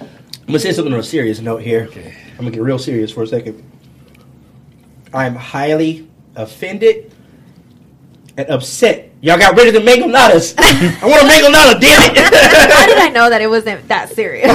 [0.00, 1.88] I'm gonna say something on a serious note here.
[2.40, 3.62] I'm gonna get real serious for a second.
[5.12, 7.12] I'm highly offended
[8.38, 9.12] and upset.
[9.20, 10.54] Y'all got rid of the mango nadas.
[10.58, 12.16] I want a mango nada, damn it!
[12.72, 14.48] How did I know that it wasn't that serious?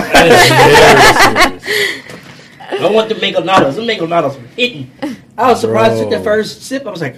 [2.72, 3.76] I want the mango nadas.
[3.76, 4.90] The mango nadas were hitting.
[5.38, 6.18] I was surprised at Bro.
[6.18, 6.88] the first sip.
[6.88, 7.18] I was like,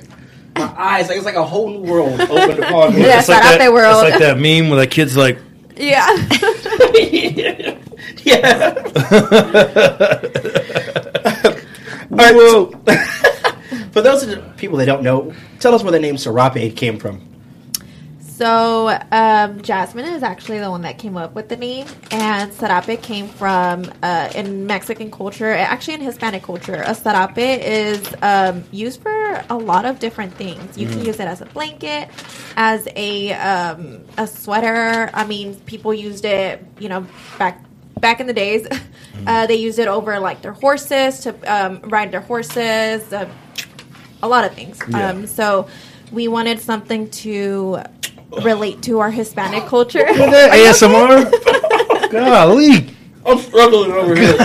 [0.58, 3.06] my eyes, like it's like a whole new world opened upon me.
[3.06, 3.20] Yeah.
[3.20, 4.04] It's like, that, world.
[4.04, 5.40] it's like that meme where the kid's like,
[5.78, 6.08] yeah.
[8.28, 8.74] yeah.
[12.12, 12.88] All right.
[13.92, 17.00] For those of the people that don't know, tell us where the name Sarape came
[17.00, 17.28] from.
[18.38, 23.02] So um, Jasmine is actually the one that came up with the name, and sarape
[23.02, 26.84] came from uh, in Mexican culture, actually in Hispanic culture.
[26.86, 30.78] A sarape is um, used for a lot of different things.
[30.78, 32.10] You can use it as a blanket,
[32.58, 35.10] as a um, a sweater.
[35.16, 37.08] I mean, people used it, you know,
[37.40, 37.64] back
[38.00, 38.68] back in the days.
[39.26, 43.12] Uh, they used it over like their horses to um, ride their horses.
[43.12, 43.28] Uh,
[44.22, 44.80] a lot of things.
[44.94, 45.68] Um, so
[46.12, 47.80] we wanted something to
[48.44, 50.06] relate to our Hispanic culture.
[50.06, 51.32] ASMR?
[52.12, 52.96] Golly.
[53.26, 54.38] I'm struggling over here.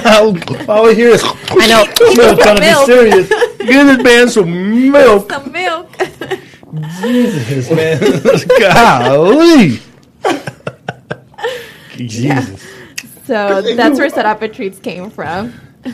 [0.68, 1.84] All I hear is, I know.
[1.86, 3.28] I'm trying to be serious.
[3.58, 5.30] Give this man some milk.
[5.30, 5.96] Some milk.
[7.02, 8.00] Jesus, man.
[8.58, 9.80] Golly.
[11.96, 12.71] Jesus.
[13.32, 15.54] So that's where Sarape treats came from.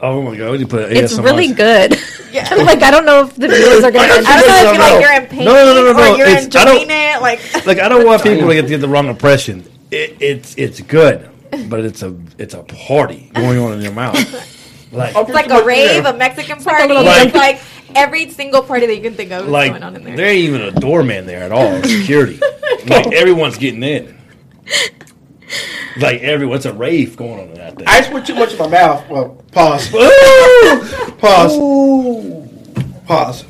[0.00, 1.24] Oh my god, you put It's ASMR.
[1.24, 1.96] really good.
[2.30, 2.52] Yeah.
[2.70, 4.24] like I don't know if the viewers are going to I to.
[4.24, 6.54] don't know if you like you're in pain No, no, no, no, or you're it's-
[6.56, 7.22] I don't- enjoying it.
[7.22, 9.64] Like Like I don't want people to get, get the wrong impression.
[9.90, 11.30] It, it's it's good,
[11.70, 14.14] but it's a it's a party going on in your mouth.
[14.92, 16.88] Like it's like a rave, a Mexican party.
[16.88, 17.62] little- it's like
[17.94, 20.16] every single party that you can think of is like going on in there.
[20.16, 21.82] there ain't even a doorman there at all.
[21.82, 22.38] Security,
[22.88, 24.18] like everyone's getting in.
[25.96, 27.86] Like everyone, it's a rave going on in that thing.
[27.86, 29.08] I just put too much in my mouth.
[29.08, 29.88] Well, pause.
[31.18, 31.56] pause.
[33.06, 33.44] Pause.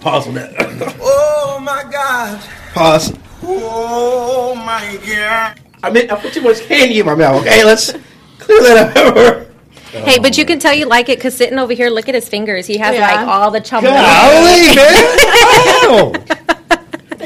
[0.00, 0.98] Pause on that.
[1.00, 2.42] Oh my God.
[2.74, 3.12] Pause.
[3.44, 5.60] Oh my God.
[5.82, 7.42] I mean, I put too much candy in my mouth.
[7.42, 7.92] Okay, let's
[8.40, 9.46] clear that up.
[9.92, 12.28] Hey, but you can tell you like it because sitting over here, look at his
[12.28, 12.66] fingers.
[12.66, 13.02] He has Yeah.
[13.14, 13.84] like all the chum.
[13.84, 16.26] Golly, man!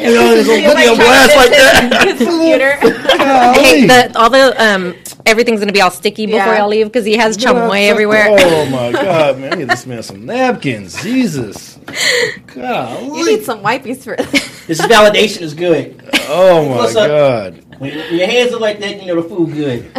[0.06, 2.08] You know, it's gonna put blast like that.
[2.18, 2.78] His computer.
[3.26, 6.58] Hey, the, all the um, everything's gonna be all sticky before Yeah.
[6.58, 8.28] y'all leave because he has chum chamoy everywhere.
[8.30, 9.58] Oh my god, man!
[9.58, 11.02] Get this man some napkins.
[11.02, 13.22] Jesus, you golly!
[13.36, 16.00] need some wipes for This validation is good.
[16.28, 17.08] Oh my What's up?
[17.08, 19.90] god, When your hands are like that, you know the food good.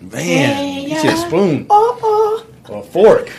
[0.00, 0.64] man!
[0.88, 3.30] Eat your spoon Oh, or a fork.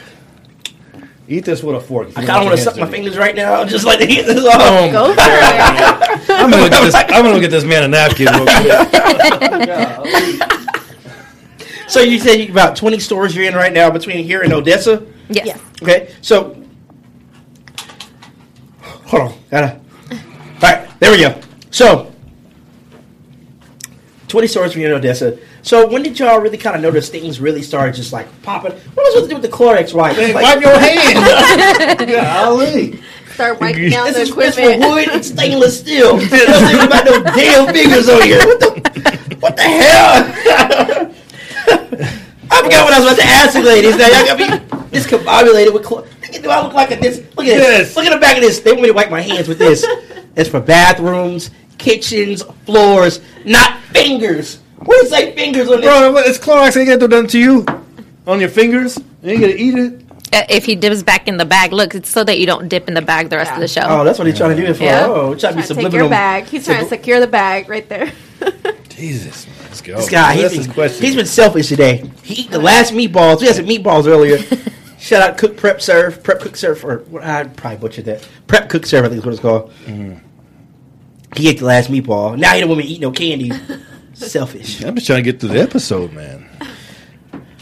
[1.27, 2.09] Eat this with a fork.
[2.15, 2.91] I you kind of want to suck my dirty.
[2.97, 3.65] fingers right now.
[3.75, 4.55] Just like to eat this off.
[4.59, 6.29] Oh, Go for it.
[6.29, 6.93] I'm gonna get this.
[6.95, 8.27] I'm gonna get this man a napkin.
[8.27, 8.67] real quick.
[11.87, 15.03] So you said you about twenty stores you're in right now between here and Odessa.
[15.29, 15.45] Yes.
[15.45, 15.61] Yes.
[15.83, 16.55] Okay, so
[18.81, 19.79] hold on, gotta.
[20.11, 20.17] All
[20.63, 21.39] right, there we go.
[21.69, 22.11] So
[24.29, 25.37] 20 stores from here in Odessa.
[25.65, 28.71] So when did y'all really kind of notice things really started just like popping?
[28.71, 30.15] What was supposed to do with the Clorox wipe?
[30.15, 32.05] Hey, Like, wipe your hands.
[32.11, 33.01] Golly.
[33.33, 36.17] Start wiping down the This is this for wood and stainless steel.
[36.19, 38.45] Don't think about no damn fingers on here.
[38.45, 40.31] What the, what the hell?
[42.51, 43.97] I forgot what I was about to ask you, ladies.
[43.97, 44.45] Now y'all got me
[44.95, 46.07] discombobulated with clothes.
[46.43, 47.17] Do I look like a this?
[47.35, 47.89] Look at this.
[47.89, 47.95] Yes.
[47.95, 48.59] Look at the back of this.
[48.59, 49.83] They want me to wipe my hands with this.
[50.35, 51.49] It's for bathrooms,
[51.79, 54.59] kitchens, floors, not fingers.
[54.85, 55.85] What does it say fingers on this?
[55.89, 56.77] Bro, what- it's Clorox.
[56.77, 57.65] Ain't gonna do nothing to you
[58.27, 58.97] on your fingers.
[59.23, 60.01] You ain't gonna eat it.
[60.33, 62.87] Uh, If he dips back in the bag, look, it's so that you don't dip
[62.87, 63.81] in the bag the rest of the show.
[63.85, 64.83] Oh, that's what he's trying to do it for.
[64.83, 65.05] Yeah.
[65.07, 65.97] Oh, he's trying to be Trying to take subliminal.
[65.99, 66.45] your bag.
[66.45, 68.11] He's trying to secure the bag right there.
[68.89, 69.95] Jesus, man, let's go.
[69.97, 71.05] This guy, That's he's his been, question.
[71.05, 72.03] he's been selfish today.
[72.23, 73.41] He ate the last meatballs.
[73.41, 74.39] We had some meatballs earlier.
[74.99, 78.27] Shout out Cook Prep Serve, Prep Cook Serve, or what- I probably butchered that.
[78.47, 79.71] Prep Cook Serve, I think is what it's called.
[79.85, 80.17] Mm-hmm.
[81.35, 82.37] He ate the last meatball.
[82.37, 83.51] Now he don't want me to eat no candy.
[84.15, 84.83] selfish.
[84.83, 86.49] I'm just trying to get through the episode, man.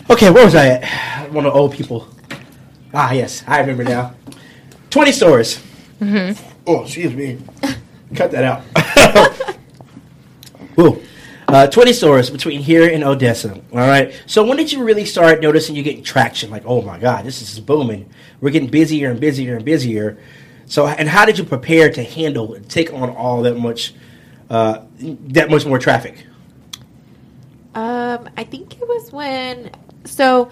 [0.10, 1.32] Okay, where was I at?
[1.32, 2.08] One of the old people.
[2.94, 4.14] Ah, yes, I remember now.
[4.90, 5.60] 20 stores.
[6.00, 6.42] Mm-hmm.
[6.68, 7.40] Oh, excuse me.
[8.16, 9.58] Cut that out.
[10.80, 11.02] Ooh.
[11.48, 13.54] Uh, 20 stores between here and Odessa.
[13.54, 14.14] All right.
[14.26, 16.50] So when did you really start noticing you getting traction?
[16.50, 18.10] Like, oh my God, this is booming.
[18.42, 20.18] We're getting busier and busier and busier.
[20.66, 23.94] So, and how did you prepare to handle and take on all that much,
[24.50, 26.26] uh, that much more traffic?
[27.76, 29.72] Um, I think it was when.
[30.06, 30.50] So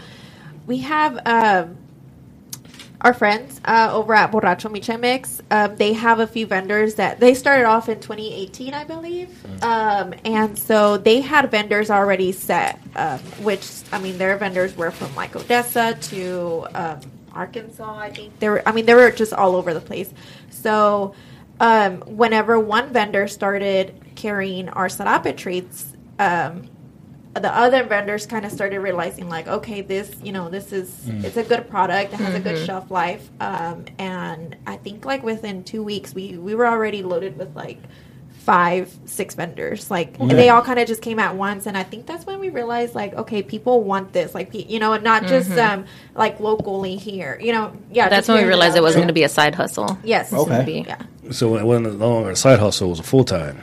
[0.65, 1.77] we have um,
[3.01, 5.41] our friends uh, over at Borracho Miche Mix.
[5.51, 9.29] Um, they have a few vendors that they started off in 2018, I believe.
[9.63, 14.91] Um, and so they had vendors already set, um, which I mean, their vendors were
[14.91, 16.99] from like Odessa to um,
[17.33, 17.97] Arkansas.
[17.97, 18.63] I think they were.
[18.67, 20.11] I mean, they were just all over the place.
[20.49, 21.13] So
[21.59, 25.87] um, whenever one vendor started carrying our sarape treats.
[26.19, 26.70] Um,
[27.35, 31.37] the other vendors kind of started realizing like okay this you know this is it's
[31.37, 35.63] a good product it has a good shelf life um, and i think like within
[35.63, 37.77] two weeks we we were already loaded with like
[38.39, 41.83] five six vendors like and they all kind of just came at once and i
[41.83, 45.25] think that's when we realized like okay people want this like you know and not
[45.27, 49.07] just um like locally here you know yeah That's when we realized it wasn't going
[49.09, 49.97] to be a side hustle.
[50.03, 50.33] yes.
[50.33, 50.81] It's gonna Okay.
[50.81, 51.01] be- yeah.
[51.31, 53.61] So it wasn't no longer a side hustle; it was a full time.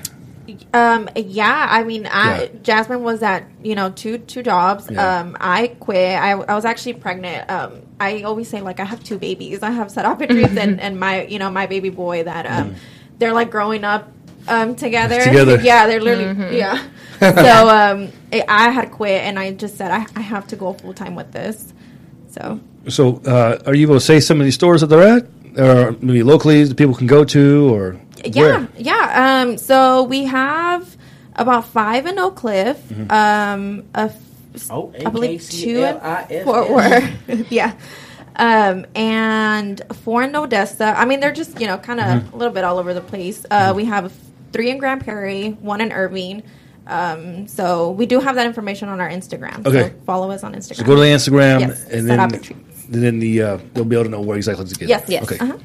[0.74, 1.09] Um.
[1.16, 1.66] Yeah.
[1.70, 2.48] I mean, I Yeah.
[2.62, 4.88] Jasmine was at you know two two jobs.
[4.90, 5.20] Yeah.
[5.20, 5.37] Um.
[5.40, 6.18] I quit.
[6.18, 7.50] I, I was actually pregnant.
[7.50, 7.83] Um.
[8.00, 9.62] I always say like I have two babies.
[9.62, 12.74] I have Sarape Treats and and my you know my baby boy that um
[13.18, 14.12] they're like growing up
[14.46, 15.22] um together.
[15.24, 15.59] Together.
[15.62, 15.87] Yeah.
[15.87, 16.83] They're literally yeah.
[17.20, 20.74] so um I I had quit and I just said I I have to go
[20.74, 21.72] full time with this.
[22.31, 25.26] So So, uh, are you able to say some of these stores that they're at,
[25.59, 28.68] or maybe locally that people can go to, or yeah where?
[28.76, 30.96] yeah um so we have
[31.37, 33.11] about five in oak cliff Mm-hmm.
[33.12, 34.22] um a f-
[34.70, 36.44] Oh, I believe two in.
[36.44, 37.07] Fort Worth.
[37.52, 37.74] yeah.
[38.35, 40.98] Um, and four in Odessa.
[40.98, 42.35] I mean, they're just, you know, kind of Mm-hmm.
[42.35, 43.44] a little bit all over the place.
[43.48, 44.12] Uh, We have
[44.52, 46.42] three in Grand Prairie, one in Irving.
[46.88, 49.64] Um, so we do have that information on our Instagram.
[49.64, 49.90] Okay.
[49.90, 50.76] So follow us on Instagram.
[50.76, 52.31] So go to the Instagram, Yes, and then
[52.88, 54.88] then the uh, they'll be able to know where exactly to get.
[54.88, 55.11] Yes, it.
[55.11, 55.22] yes.
[55.24, 55.38] Okay.
[55.38, 55.57] Uh-huh.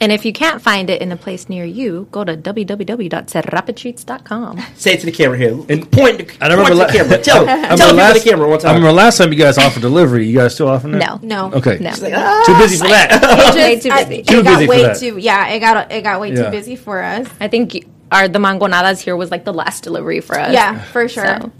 [0.00, 4.60] And if you can't find it in a place near you, go to www.sarapetreats.com.
[4.76, 5.58] Say it to the camera here.
[5.68, 7.18] And- point, to, I remember point to la- the camera.
[7.18, 8.74] Tell, I tell remember the last, people the camera one I time.
[8.76, 10.26] remember last time you guys offered delivery.
[10.26, 11.22] You guys still offering that?
[11.22, 11.48] No.
[11.50, 11.56] No.
[11.58, 11.78] Okay.
[11.80, 11.90] No.
[12.14, 13.12] Ah, Too busy for that.
[13.12, 13.20] It
[13.54, 14.14] just, Way too I- busy.
[14.20, 14.96] it Too got busy for way that.
[14.98, 16.44] too, yeah, it got, it got way Yeah.
[16.44, 17.26] too busy for us.
[17.40, 20.52] I think our the mangonadas here was like the last delivery for us.
[20.52, 21.24] Yeah, for sure.
[21.40, 21.52] So,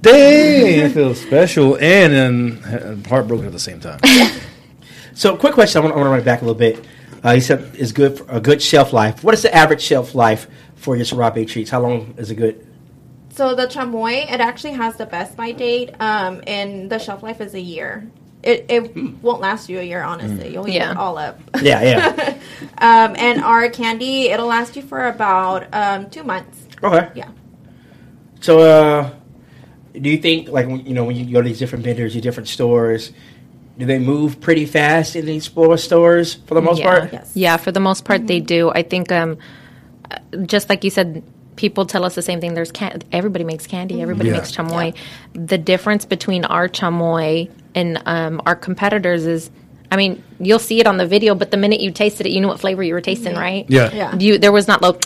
[0.00, 4.00] Dang, I feel special and, and heartbroken at the same time.
[5.14, 5.80] So, quick question.
[5.80, 6.84] I want, I want to run it back a little bit.
[7.24, 9.22] Uh, you said is good for a good shelf life.
[9.22, 11.70] What is the average shelf life for your sarape treats?
[11.70, 12.66] How long is it good?
[13.30, 17.40] So the chamoy, it actually has the best by date, um, and the shelf life
[17.40, 18.10] is a year.
[18.42, 20.52] It, it won't last you a year, honestly.
[20.52, 20.90] You'll eat Yeah.
[20.90, 21.38] it all up.
[21.62, 22.34] Yeah, yeah.
[22.78, 26.66] um, and our candy, it'll last you for about um, two months.
[26.82, 27.08] okay.
[27.14, 27.28] Yeah.
[28.40, 29.10] So, uh,
[29.98, 32.48] do you think like you know when you go to these different vendors, your different
[32.48, 33.12] stores,
[33.78, 36.84] do they move pretty fast in these store stores for the most yeah.
[36.84, 37.12] part?
[37.12, 37.32] Yes.
[37.34, 38.70] Yeah, for the most part they do.
[38.70, 39.38] I think um
[40.10, 41.22] uh, just like you said
[41.56, 44.36] people tell us the same thing there's can- everybody makes candy, everybody Yeah.
[44.36, 44.94] makes chamoy.
[45.34, 49.50] The difference between our chamoy and um our competitors is
[49.90, 52.40] I mean, you'll see it on the video, but the minute you tasted it, you
[52.40, 53.66] knew what flavor you were tasting, right?
[53.68, 53.92] Yeah.
[53.92, 54.16] Yeah.
[54.16, 55.00] You there was not like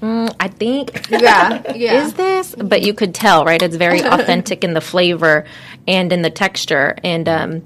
[0.00, 1.62] mm, I think Yeah.
[1.74, 2.04] Yeah.
[2.04, 5.44] is this but you could tell right it's very authentic in the flavor
[5.86, 7.62] and in the texture and um,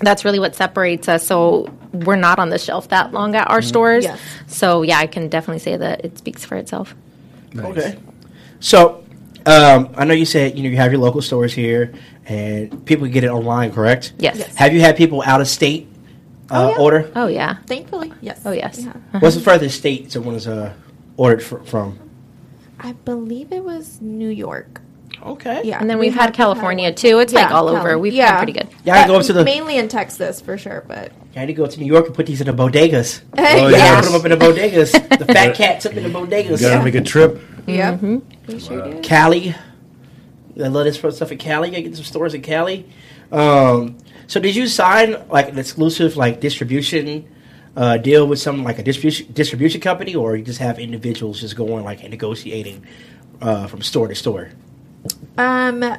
[0.00, 3.62] that's really what separates us so we're not on the shelf that long at our
[3.62, 4.20] stores Yes.
[4.46, 6.94] so yeah i can definitely say that it speaks for itself
[7.58, 7.98] Okay.
[8.60, 9.02] So,
[9.46, 11.92] Um, I know you said you know you have your local stores here,
[12.26, 14.12] and people get it online, correct?
[14.18, 14.36] Yes.
[14.38, 14.54] Yes.
[14.54, 15.88] Have you had people out of state
[16.50, 17.10] uh, order?
[17.16, 17.56] Oh yeah.
[17.66, 18.40] Thankfully, yes.
[18.44, 18.78] Oh yes.
[18.84, 18.92] Yeah.
[19.18, 20.74] What's the furthest state someone has uh,
[21.16, 21.98] ordered fr- from?
[22.78, 24.80] I believe it was New York.
[25.22, 25.62] Okay.
[25.64, 25.78] Yeah.
[25.80, 27.18] And then we we've had have- California too.
[27.18, 27.98] It's like Yeah, all over.
[27.98, 28.32] We've yeah.
[28.32, 28.68] been pretty good.
[28.84, 29.44] Yeah, I go up to the.
[29.44, 32.26] mainly in Texas for sure, but I had to go to New York and put
[32.26, 33.20] these in the bodegas.
[33.36, 34.04] Oh, Yeah, yes.
[34.06, 35.18] put them up in the bodegas.
[35.18, 36.50] the fat cats up in the bodegas.
[36.62, 37.40] You gotta make a trip.
[37.66, 38.18] yeah, Mm-hmm.
[38.46, 39.02] we sure did.
[39.02, 39.54] Cali.
[40.62, 41.74] I love this stuff in Cali.
[41.76, 42.86] I get some stores in Cali.
[43.32, 47.28] Um, so did you sign like an exclusive like distribution
[47.76, 51.56] uh, deal with some like a distribution distribution company, or you just have individuals just
[51.56, 52.84] going like and negotiating
[53.40, 54.50] uh, from store to store?
[55.40, 55.96] Um,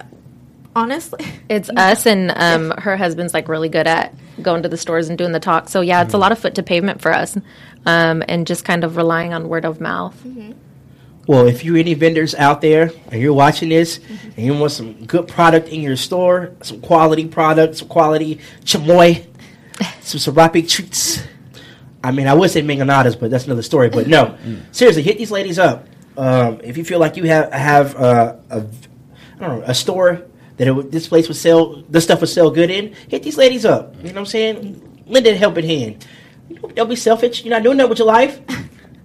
[0.75, 5.09] honestly, It's us and um, her husband's like really good at going to the stores
[5.09, 5.67] and doing the talk.
[5.67, 7.37] So yeah, it's a lot of foot to pavement for us,
[7.85, 10.15] um, and just kind of relying on word of mouth.
[11.27, 13.99] Well, if you any vendors out there and you're watching this
[14.37, 19.25] and you want some good product in your store, some quality products, some quality chamoy,
[20.01, 21.21] some sarape treats.
[22.03, 23.89] I mean, I would say mangonadas, but that's another story.
[23.89, 24.37] But no,
[24.71, 25.87] seriously, hit these ladies up.
[26.15, 28.90] Um, if you feel like you have have uh, a, I don't
[29.41, 30.23] know, a store
[30.57, 33.65] that it this place would sell, this stuff would sell good in, hit these ladies
[33.65, 33.95] up.
[33.97, 35.03] You know what I'm saying?
[35.07, 36.05] Lend a helping hand.
[36.75, 37.43] Don't be selfish.
[37.43, 38.39] You're not doing that with your life.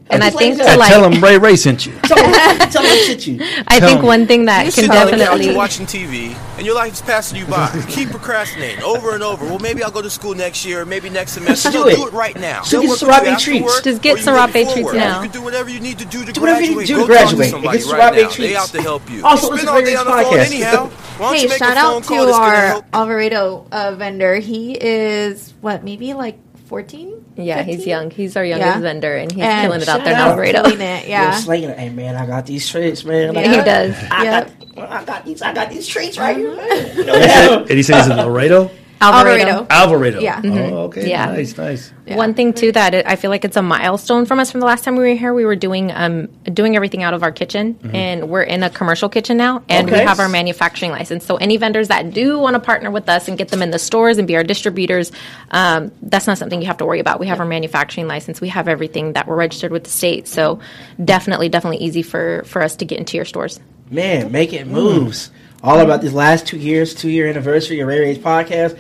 [0.08, 1.92] And I Help think ladies to like, Tell them Ray Ray sent you.
[2.04, 2.32] Tell them,
[2.70, 3.38] tell them I sent you.
[3.68, 4.06] I Tell think me.
[4.06, 7.02] one thing that You can sit the couch, definitely you're watching TV, and your life's
[7.02, 7.68] passing you by.
[7.88, 9.44] Keep procrastinating over and over.
[9.46, 11.70] Well, maybe I'll go to school next year, maybe next semester.
[11.70, 11.96] Just do No, it.
[11.96, 12.62] do it right now.
[12.62, 13.64] So get work sarape treats.
[13.64, 15.22] work, Just get you sarape treats now.
[15.22, 16.86] You can do whatever you need to do to Do whatever you graduate.
[16.86, 17.50] do Go to talk graduate.
[17.50, 18.28] somebody get right sarape now.
[18.30, 18.36] treats.
[18.36, 19.24] They out to help you.
[19.26, 20.46] Also, you listen spend to all Ray's on the phone podcast.
[20.46, 20.90] anyhow.
[21.18, 22.84] Why don't Hey, shout out to call that's gonna our?
[22.92, 24.36] Alvarado uh, vendor.
[24.36, 27.24] He is what, maybe like fourteen?
[27.37, 28.11] yeah, he's young.
[28.11, 28.81] He's our youngest Yeah.
[28.81, 30.29] vendor, and he's And killing it out there in out.
[30.31, 30.62] Alvarado.
[30.64, 31.31] Killing it, You're yeah.
[31.37, 31.79] slinging it.
[31.79, 33.35] Hey man, I got these treats, man.
[33.35, 33.40] Yeah.
[33.40, 33.94] I He does.
[34.11, 34.52] I Yep.
[34.76, 35.42] got, I got these.
[35.42, 36.50] I got these treats right here.
[36.50, 37.61] You know that?
[37.62, 38.70] And he said he's in Laredo?
[39.00, 39.66] Alvarado.
[39.68, 40.20] Alvarado.
[40.20, 40.40] Yeah.
[40.44, 41.09] Oh, okay.
[41.09, 41.26] Yeah.
[41.26, 41.92] Nice, nice.
[42.06, 42.16] Yeah.
[42.16, 44.66] One thing too that it, I feel like it's a milestone from us from the
[44.66, 45.35] last time we were here.
[45.35, 49.09] We were doing um doing everything out of our kitchen, and we're in a commercial
[49.09, 51.26] kitchen now, and we have our manufacturing license.
[51.26, 53.78] So any vendors that do want to partner with us and get them in the
[53.78, 55.12] stores and be our distributors,
[55.50, 57.20] um, that's not something you have to worry about.
[57.20, 58.40] We have our manufacturing license.
[58.40, 60.26] We have everything that we're registered with the state.
[60.28, 60.61] So
[61.02, 63.61] definitely, definitely easy for for us to get into your stores.
[63.90, 65.30] Man, making moves.
[65.62, 68.78] All about these last two years, two year anniversary of Ray Ray's podcast.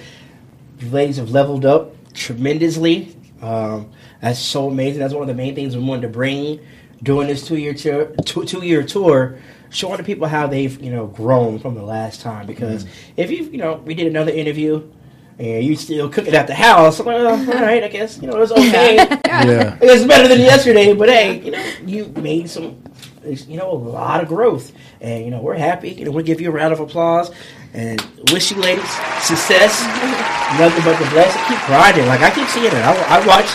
[0.78, 3.16] You ladies have leveled up tremendously.
[3.40, 5.00] Um, that's so amazing.
[5.00, 6.60] That's one of the main things we wanted to bring
[7.02, 9.38] during this two year tour, two, two year tour,
[9.70, 12.46] showing the people how they've you know grown from the last time.
[12.46, 12.86] Because
[13.16, 14.90] if you you know we did another interview
[15.38, 18.28] and you still cooking at the house, I'm like, oh, all right, I guess you
[18.28, 18.96] know it's okay.
[19.36, 19.76] Yeah.
[19.82, 22.82] It's better than yesterday, but hey, you know, you made some,
[23.26, 25.90] you know, a lot of growth, and you know, we're happy.
[25.90, 27.30] You know, we'll give you a round of applause
[27.74, 28.00] and
[28.32, 28.88] wish you ladies
[29.22, 29.80] success.
[30.58, 31.42] Nothing but the blessing.
[31.48, 32.06] Keep grinding.
[32.06, 32.72] Like I keep seeing it.
[32.74, 33.46] I, I watch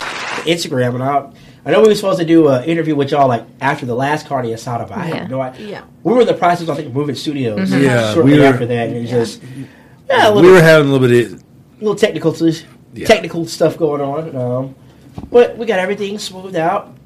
[0.46, 1.30] Instagram, and I.
[1.64, 4.26] I know we were supposed to do an interview with y'all like after the last
[4.26, 5.14] Carne Asada, but I Yeah.
[5.14, 5.68] have no idea.
[5.68, 5.82] Yeah.
[6.02, 7.70] We were in the process, I think, moving studios.
[7.70, 9.40] Yeah, shortly we were- after that, and it just
[10.08, 11.44] yeah, a little, We were having a little bit of
[11.78, 12.34] little technical
[12.94, 13.06] Yeah.
[13.06, 14.34] technical stuff going on.
[14.36, 14.74] Um,
[15.30, 16.96] but we got everything smoothed out.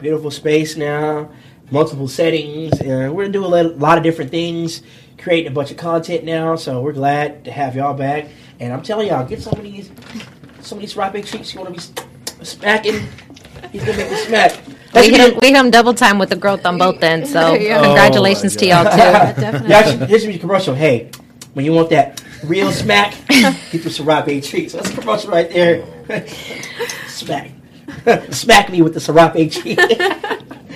[0.00, 1.28] Beautiful space now,
[1.72, 4.82] multiple settings, and we're gonna do a lot, lot of different things.
[5.18, 8.26] Creating a bunch of content now, so we're glad to have y'all back.
[8.58, 9.90] And I'm telling y'all, get some of these,
[10.60, 12.02] some of these rock treats you want to
[12.40, 13.06] be smacking.
[13.70, 14.58] He's gonna make me smack.
[14.92, 17.02] That We hit, be him, we hit 'em double time with the growth on both
[17.02, 17.30] ends.
[17.32, 17.80] So oh, Yeah.
[17.82, 18.90] congratulations Oh, to y'all too.
[19.40, 19.70] definitely.
[19.70, 20.74] Y'all should, this should be a commercial.
[20.74, 21.10] Hey,
[21.54, 24.72] when you want that real smack, get the sarape treats.
[24.74, 25.84] That's a commercial right there.
[27.06, 27.50] smack.
[28.30, 29.78] smack me with the sarape treat.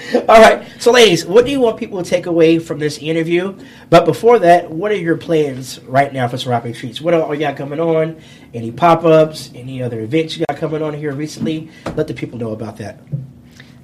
[0.29, 0.67] All right.
[0.81, 3.59] So, ladies, what do you want people to take away from this interview?
[3.91, 7.01] But before that, what are your plans right now for Sarape Treats?
[7.01, 8.21] What are y'all coming on?
[8.53, 9.51] Any pop ups?
[9.55, 11.71] Any other events you got coming on here recently?
[11.95, 13.01] Let the people know about that.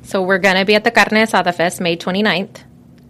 [0.03, 2.64] So we're going to be at the Carne Asada Fest May 29th.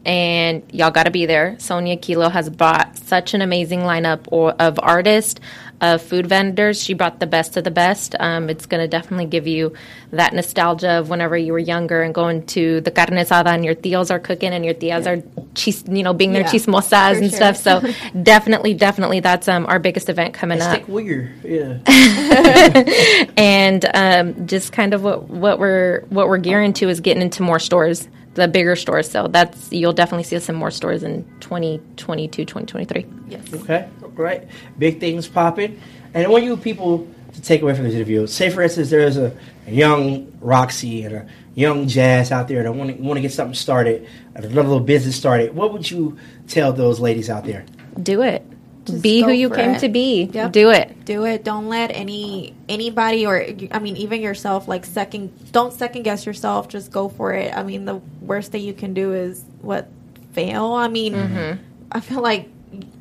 [0.05, 1.57] And y'all got to be there.
[1.59, 5.41] Sonia Kilo has brought such an amazing lineup or, of artists,
[5.81, 6.83] of food vendors.
[6.83, 8.15] She brought the best of the best.
[8.19, 9.75] Um, it's going to definitely give you
[10.13, 13.75] that nostalgia of whenever you were younger and going to the carne asada and your
[13.75, 15.23] tios are cooking and your tias are,
[15.55, 17.55] chis, you know, being their Yeah, chismosas for and sure.
[17.55, 17.57] stuff.
[17.57, 17.81] So
[18.23, 20.75] definitely, definitely, that's um, our biggest event coming up.
[20.75, 21.33] Stick weird.
[21.45, 21.79] Yeah.
[23.37, 27.43] and um, just kind of what what we're what we're gearing to is getting into
[27.43, 31.25] more stores the bigger stores so that's you'll definitely see us in more stores in
[31.41, 33.53] 2022 2023 Yes.
[33.55, 34.47] Okay, all right.
[34.79, 35.81] Big things popping.
[36.13, 38.27] And I want you people to take away from this interview?
[38.27, 39.35] Say, for instance, there is a,
[39.67, 43.33] a young Roxy and a young Jazz out there that want to want to get
[43.33, 45.55] something started, another little business started.
[45.55, 47.65] What would you tell those ladies out there?
[48.03, 48.45] Do it.
[48.85, 49.79] Just be who you for came it.
[49.81, 50.25] to be.
[50.33, 50.53] Yep.
[50.53, 51.05] Do it.
[51.05, 56.03] do it don't let any anybody or i mean even yourself like second don't second
[56.03, 59.45] guess yourself just go for it i mean the worst thing you can do is
[59.61, 59.89] what
[60.33, 61.63] fail i mean Mm-hmm.
[61.93, 62.49] i feel like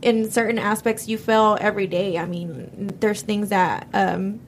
[0.02, 4.40] in certain aspects you fail every day i mean there's things that um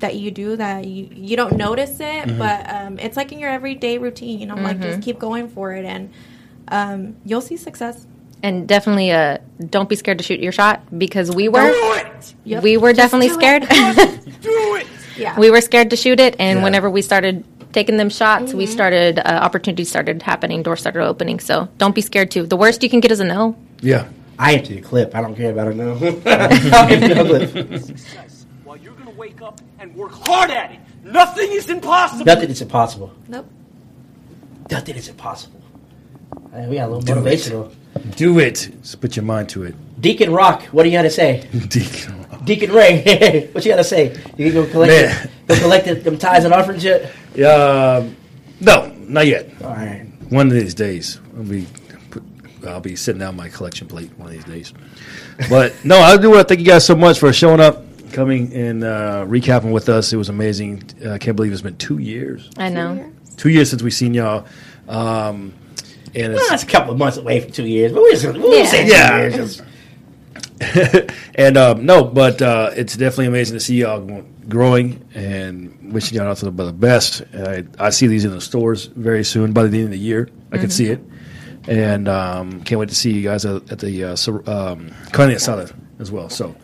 [0.00, 2.38] that you do that you, you don't notice it Mm-hmm.
[2.38, 5.72] but um it's like in your everyday routine you know like just keep going for
[5.72, 6.10] it and
[6.68, 8.06] um you'll see success
[8.44, 9.38] And definitely uh
[9.74, 11.72] don't be scared to shoot your shot because we were
[12.44, 12.62] Yep.
[12.62, 13.62] we were definitely do scared.
[15.16, 16.64] yeah we were scared to shoot it and Yeah.
[16.64, 21.40] whenever we started taking them shots, we started uh, opportunities started happening, doors started opening.
[21.40, 22.46] So don't be scared to.
[22.46, 23.56] The worst you can get is a no.
[23.80, 24.06] Yeah.
[24.38, 25.14] I empty the clip.
[25.16, 25.92] I don't care about it no.
[25.94, 27.82] I'll empty the clip.
[27.82, 30.80] success while you're going to wake up and work hard at it.
[31.02, 32.24] Nothing is impossible.
[32.26, 33.10] Nothing is impossible.
[33.28, 33.46] nope
[34.70, 35.60] Nothing is impossible.
[36.54, 37.16] Hey, we got a little Do it.
[37.38, 37.74] motivational.
[38.16, 38.70] Do it.
[38.80, 39.74] Just put your mind to it.
[40.00, 41.48] Deacon Rock, what do you got to say?
[41.68, 42.24] Deacon.
[42.44, 44.10] Deacon Ray, what you got to say?
[44.36, 45.24] You can go collect, Man.
[45.24, 47.10] it, go collect it, them tithes and offerings yet?
[47.38, 48.06] Uh,
[48.60, 49.50] no, not yet.
[49.62, 50.06] All right.
[50.28, 51.66] One of these days, I'll be
[52.10, 52.22] put,
[52.66, 54.72] I'll be sitting down my collection plate one of these days.
[55.48, 57.82] But no, I do want to thank you guys so much for showing up,
[58.12, 60.12] coming and uh, recapping with us.
[60.12, 60.84] It was amazing.
[61.08, 62.50] I can't believe it's been two years.
[62.58, 63.10] I know.
[63.36, 64.46] Two years since we've seen y'all.
[64.86, 65.54] Um,
[66.14, 68.58] and Well, it's, a couple of months away from two years, but we're just, we'll
[68.58, 68.66] Yeah.
[68.66, 69.18] say two Yeah.
[69.18, 69.34] years.
[69.36, 69.62] Just-
[71.34, 76.26] and um, no, but uh, it's definitely amazing to see y'all growing and wishing y'all
[76.26, 77.22] nothing but the best.
[77.34, 79.52] I, I see these in the stores very soon.
[79.52, 81.00] By the end of the year, I can see it,
[81.66, 85.30] and um, can't wait to see you guys at, at the uh, Sor- um, Carne
[85.30, 86.30] Asada as well.
[86.30, 86.54] So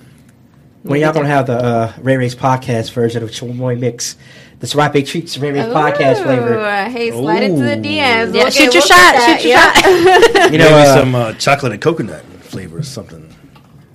[0.82, 4.16] When y'all gonna have the uh, Ray Ray's podcast version of Chamoy Mix,
[4.60, 6.84] the Sarape Treats Ray Ray's podcast flavor?
[6.90, 7.82] Hey, slide into the Ooh.
[7.82, 7.84] DMs.
[7.94, 9.76] Yeah, We'll shoot your shot, shoot your shot.
[10.52, 13.26] You know, maybe uh, some uh, chocolate and coconut flavor or something.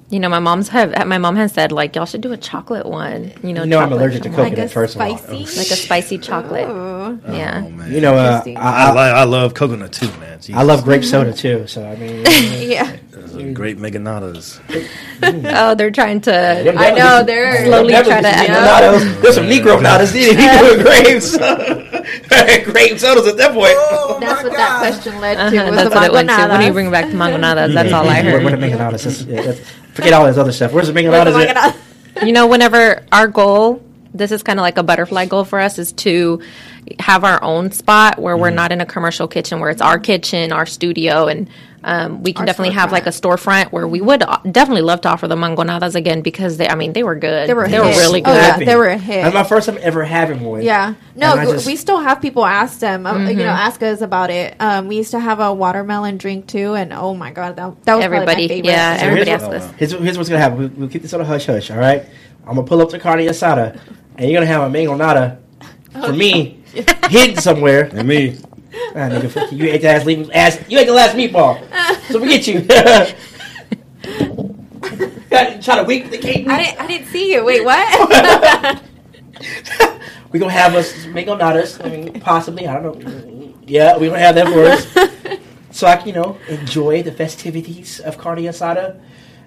[0.10, 2.86] You know, my mom's have my mom has said like y'all should do a chocolate
[2.86, 3.34] one.
[3.44, 4.38] You know, You know I'm allergic to one.
[4.38, 5.18] Like coconut, a first of all.
[5.18, 5.58] spicy.
[5.58, 6.70] like a spicy chocolate.
[6.70, 7.20] Ooh.
[7.34, 7.64] Yeah.
[7.66, 10.40] Oh man, you know, uh, I, I, I, I love coconut too, man.
[10.54, 11.66] I love grape soda too.
[11.68, 12.24] So I mean,
[12.70, 12.96] Yeah.
[13.36, 14.60] Those great meganadas.
[15.58, 16.30] Oh, they're trying to.
[16.32, 19.22] Them I know, they're- them Slowly devils try to is add Neganados.
[19.22, 20.14] There's some Negro nadas.
[20.14, 21.38] He doing grapes,
[22.72, 24.20] grape sodas at that point.
[24.22, 25.42] That's what that question led to.
[25.58, 26.36] Uh-huh, Was that's the what it went to.
[26.36, 26.74] When you mangonadas.
[26.74, 28.60] bring back the mangonadas, that's all I Where, where heard.
[28.62, 29.04] the meganadas?
[29.04, 29.60] That's, yeah, that's,
[29.94, 30.74] forget all this other stuff.
[30.74, 31.76] Where's the Where's meganadas?
[32.16, 32.26] the?
[32.28, 33.82] You know, whenever our goal,
[34.14, 36.42] this is kind of like a butterfly goal for us, is to
[37.00, 40.52] have our own spot where we're not in a commercial kitchen, where it's our kitchen,
[40.52, 41.50] our studio, and
[41.84, 45.02] um, we can Our definitely have like a storefront where we would uh, definitely love
[45.02, 47.48] to offer the mangonadas again because they, I mean, they were good.
[47.48, 48.00] They were they were hits.
[48.00, 48.36] really Oh, good.
[48.36, 48.58] yeah.
[48.66, 49.22] they were a hit.
[49.22, 50.64] That's my first time ever having one.
[50.64, 50.96] Yeah.
[51.16, 53.38] No, And I g- just- we still have people ask them, uh, you Mm-hmm.
[53.38, 54.56] know, ask us about it.
[54.60, 57.96] Um, we used to have a watermelon drink too, and oh my god, that, that
[57.96, 58.70] was Everybody, probably my favorite.
[58.72, 59.72] yeah, So everybody here's asked what- us.
[59.78, 60.58] Here's, here's what's gonna happen.
[60.58, 61.70] We, we'll keep this on a hush hush.
[61.70, 62.04] All right.
[62.48, 63.80] I'm gonna pull up to carne asada,
[64.18, 65.38] and you're gonna have a mangonada
[66.04, 66.64] for me
[67.10, 67.90] hidden somewhere.
[67.94, 68.38] And me,
[68.94, 69.66] Ah, nigga, fuck you.
[69.66, 71.60] You ate the last, leave- ass, you ate the last meatball.
[72.10, 72.62] So forget you.
[75.30, 76.48] Got try to weak the cake.
[76.48, 77.44] I didn't, I didn't see you.
[77.44, 78.80] Wait, what?
[80.32, 81.80] We're gonna have us make them not us.
[81.80, 82.68] I mean, possibly.
[82.68, 83.54] I don't know.
[83.68, 85.10] Yeah, we're gonna have that for us.
[85.72, 89.00] so I can, you know, enjoy the festivities of carne asada.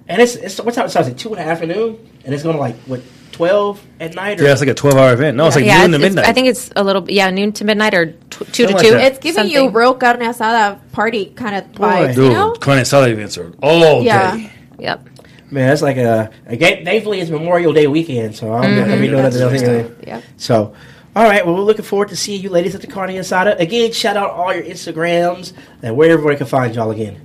[0.09, 2.59] And it's it's what time it starts at two in the afternoon, and it's gonna
[2.59, 3.01] like what
[3.39, 4.41] twelve at night.
[4.41, 5.36] Or, yeah, it's like a twelve-hour event.
[5.36, 6.28] No, it's like yeah, noon to it's- it's- midnight.
[6.28, 8.84] I think it's a little, yeah, noon to midnight or tw- two Something to like
[8.86, 8.91] two.
[8.93, 9.05] that.
[9.12, 9.72] it's giving you Something.
[9.74, 12.53] real carne asada party kind of vibes, Dude, you know?
[12.53, 14.36] carne asada events are all Yeah.
[14.36, 14.51] day.
[14.80, 15.09] Yep.
[15.51, 19.09] Man, that's like a, a ga- thankfully it's Memorial Day weekend, so I'm gonna be
[19.09, 19.91] doing nothing else anyway.
[20.07, 20.22] Yep.
[20.36, 20.74] So,
[21.16, 23.59] all right, well, we're looking forward to seeing you ladies at the Carne Asada.
[23.59, 27.20] Again, shout out all your Instagrams and where everybody can find y'all again.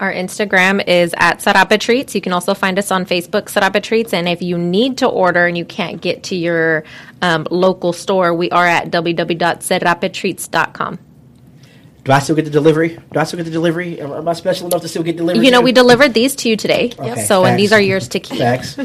[0.00, 2.14] Our Instagram is at Sarape Treats.
[2.14, 4.12] You can also find us on Facebook, Sarape Treats.
[4.12, 6.82] And if you need to order and you can't get to your
[7.22, 10.98] um, local store, we are at www.sarapetreats.com.
[12.04, 12.98] Do I still get the delivery?
[13.12, 13.98] Do I still get the delivery?
[13.98, 15.42] Am am I special enough to still get delivery?
[15.42, 15.64] You know, too?
[15.64, 16.92] we delivered these to you today.
[16.98, 18.40] Okay, so, and these are yours to keep.
[18.40, 18.74] Facts.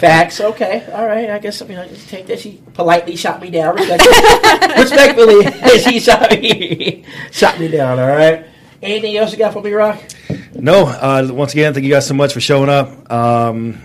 [0.00, 0.40] Facts.
[0.40, 0.84] Okay.
[0.92, 1.30] All right.
[1.30, 2.40] I guess I mean I just take that.
[2.40, 3.76] She politely shot me down.
[3.76, 4.76] Respectfully,
[5.46, 8.00] respectfully she shot me shot me down.
[8.00, 8.44] All right.
[8.82, 10.00] Anything else you got for me, Rock?
[10.54, 13.10] No, uh, once again, thank you guys so much for showing up.
[13.12, 13.78] Um,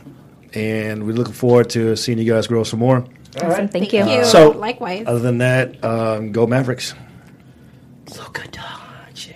[0.53, 3.05] and we're looking forward to seeing you guys grow some more.
[3.41, 3.69] All right.
[3.69, 4.23] Thank you.
[4.23, 5.03] So- likewise.
[5.05, 6.93] Other than that, um, go Mavericks.
[8.17, 9.33] Look at Dodge.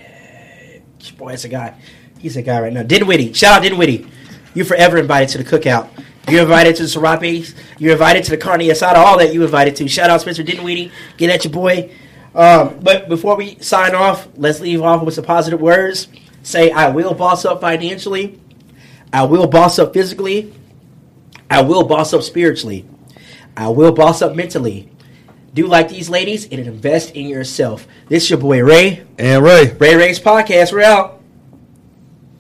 [1.18, 1.76] Boy, that's a guy.
[2.20, 2.84] He's a guy right now.
[2.84, 3.34] Dinwiddie.
[3.34, 4.08] Shout out Dinwiddie.
[4.54, 5.90] You're forever invited to the cookout.
[6.30, 7.54] You're invited to the Sarapes.
[7.78, 8.96] You're invited to the Carne Asada.
[8.96, 9.88] All that you invited to.
[9.88, 10.92] Shout out Spencer Dinwiddie.
[11.18, 11.92] Get at your boy.
[12.40, 16.08] Um, but before we sign off, let's leave off with some positive words.
[16.42, 18.40] Say, I will boss up financially.
[19.12, 20.54] I will boss up physically.
[21.50, 22.88] I will boss up spiritually.
[23.58, 24.90] I will boss up mentally.
[25.54, 27.86] Do like these ladies and invest in yourself.
[28.08, 29.06] This is your boy Ray.
[29.18, 29.74] And Ray.
[29.74, 30.72] Ray Ray's podcast.
[30.72, 31.20] We're out.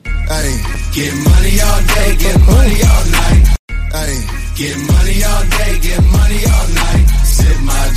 [0.05, 0.61] Hey,
[0.95, 3.57] get money all day, get money all night.
[3.91, 4.15] Hey,
[4.55, 7.05] get money all day, get money all night.
[7.25, 7.88] Sip my drink, hold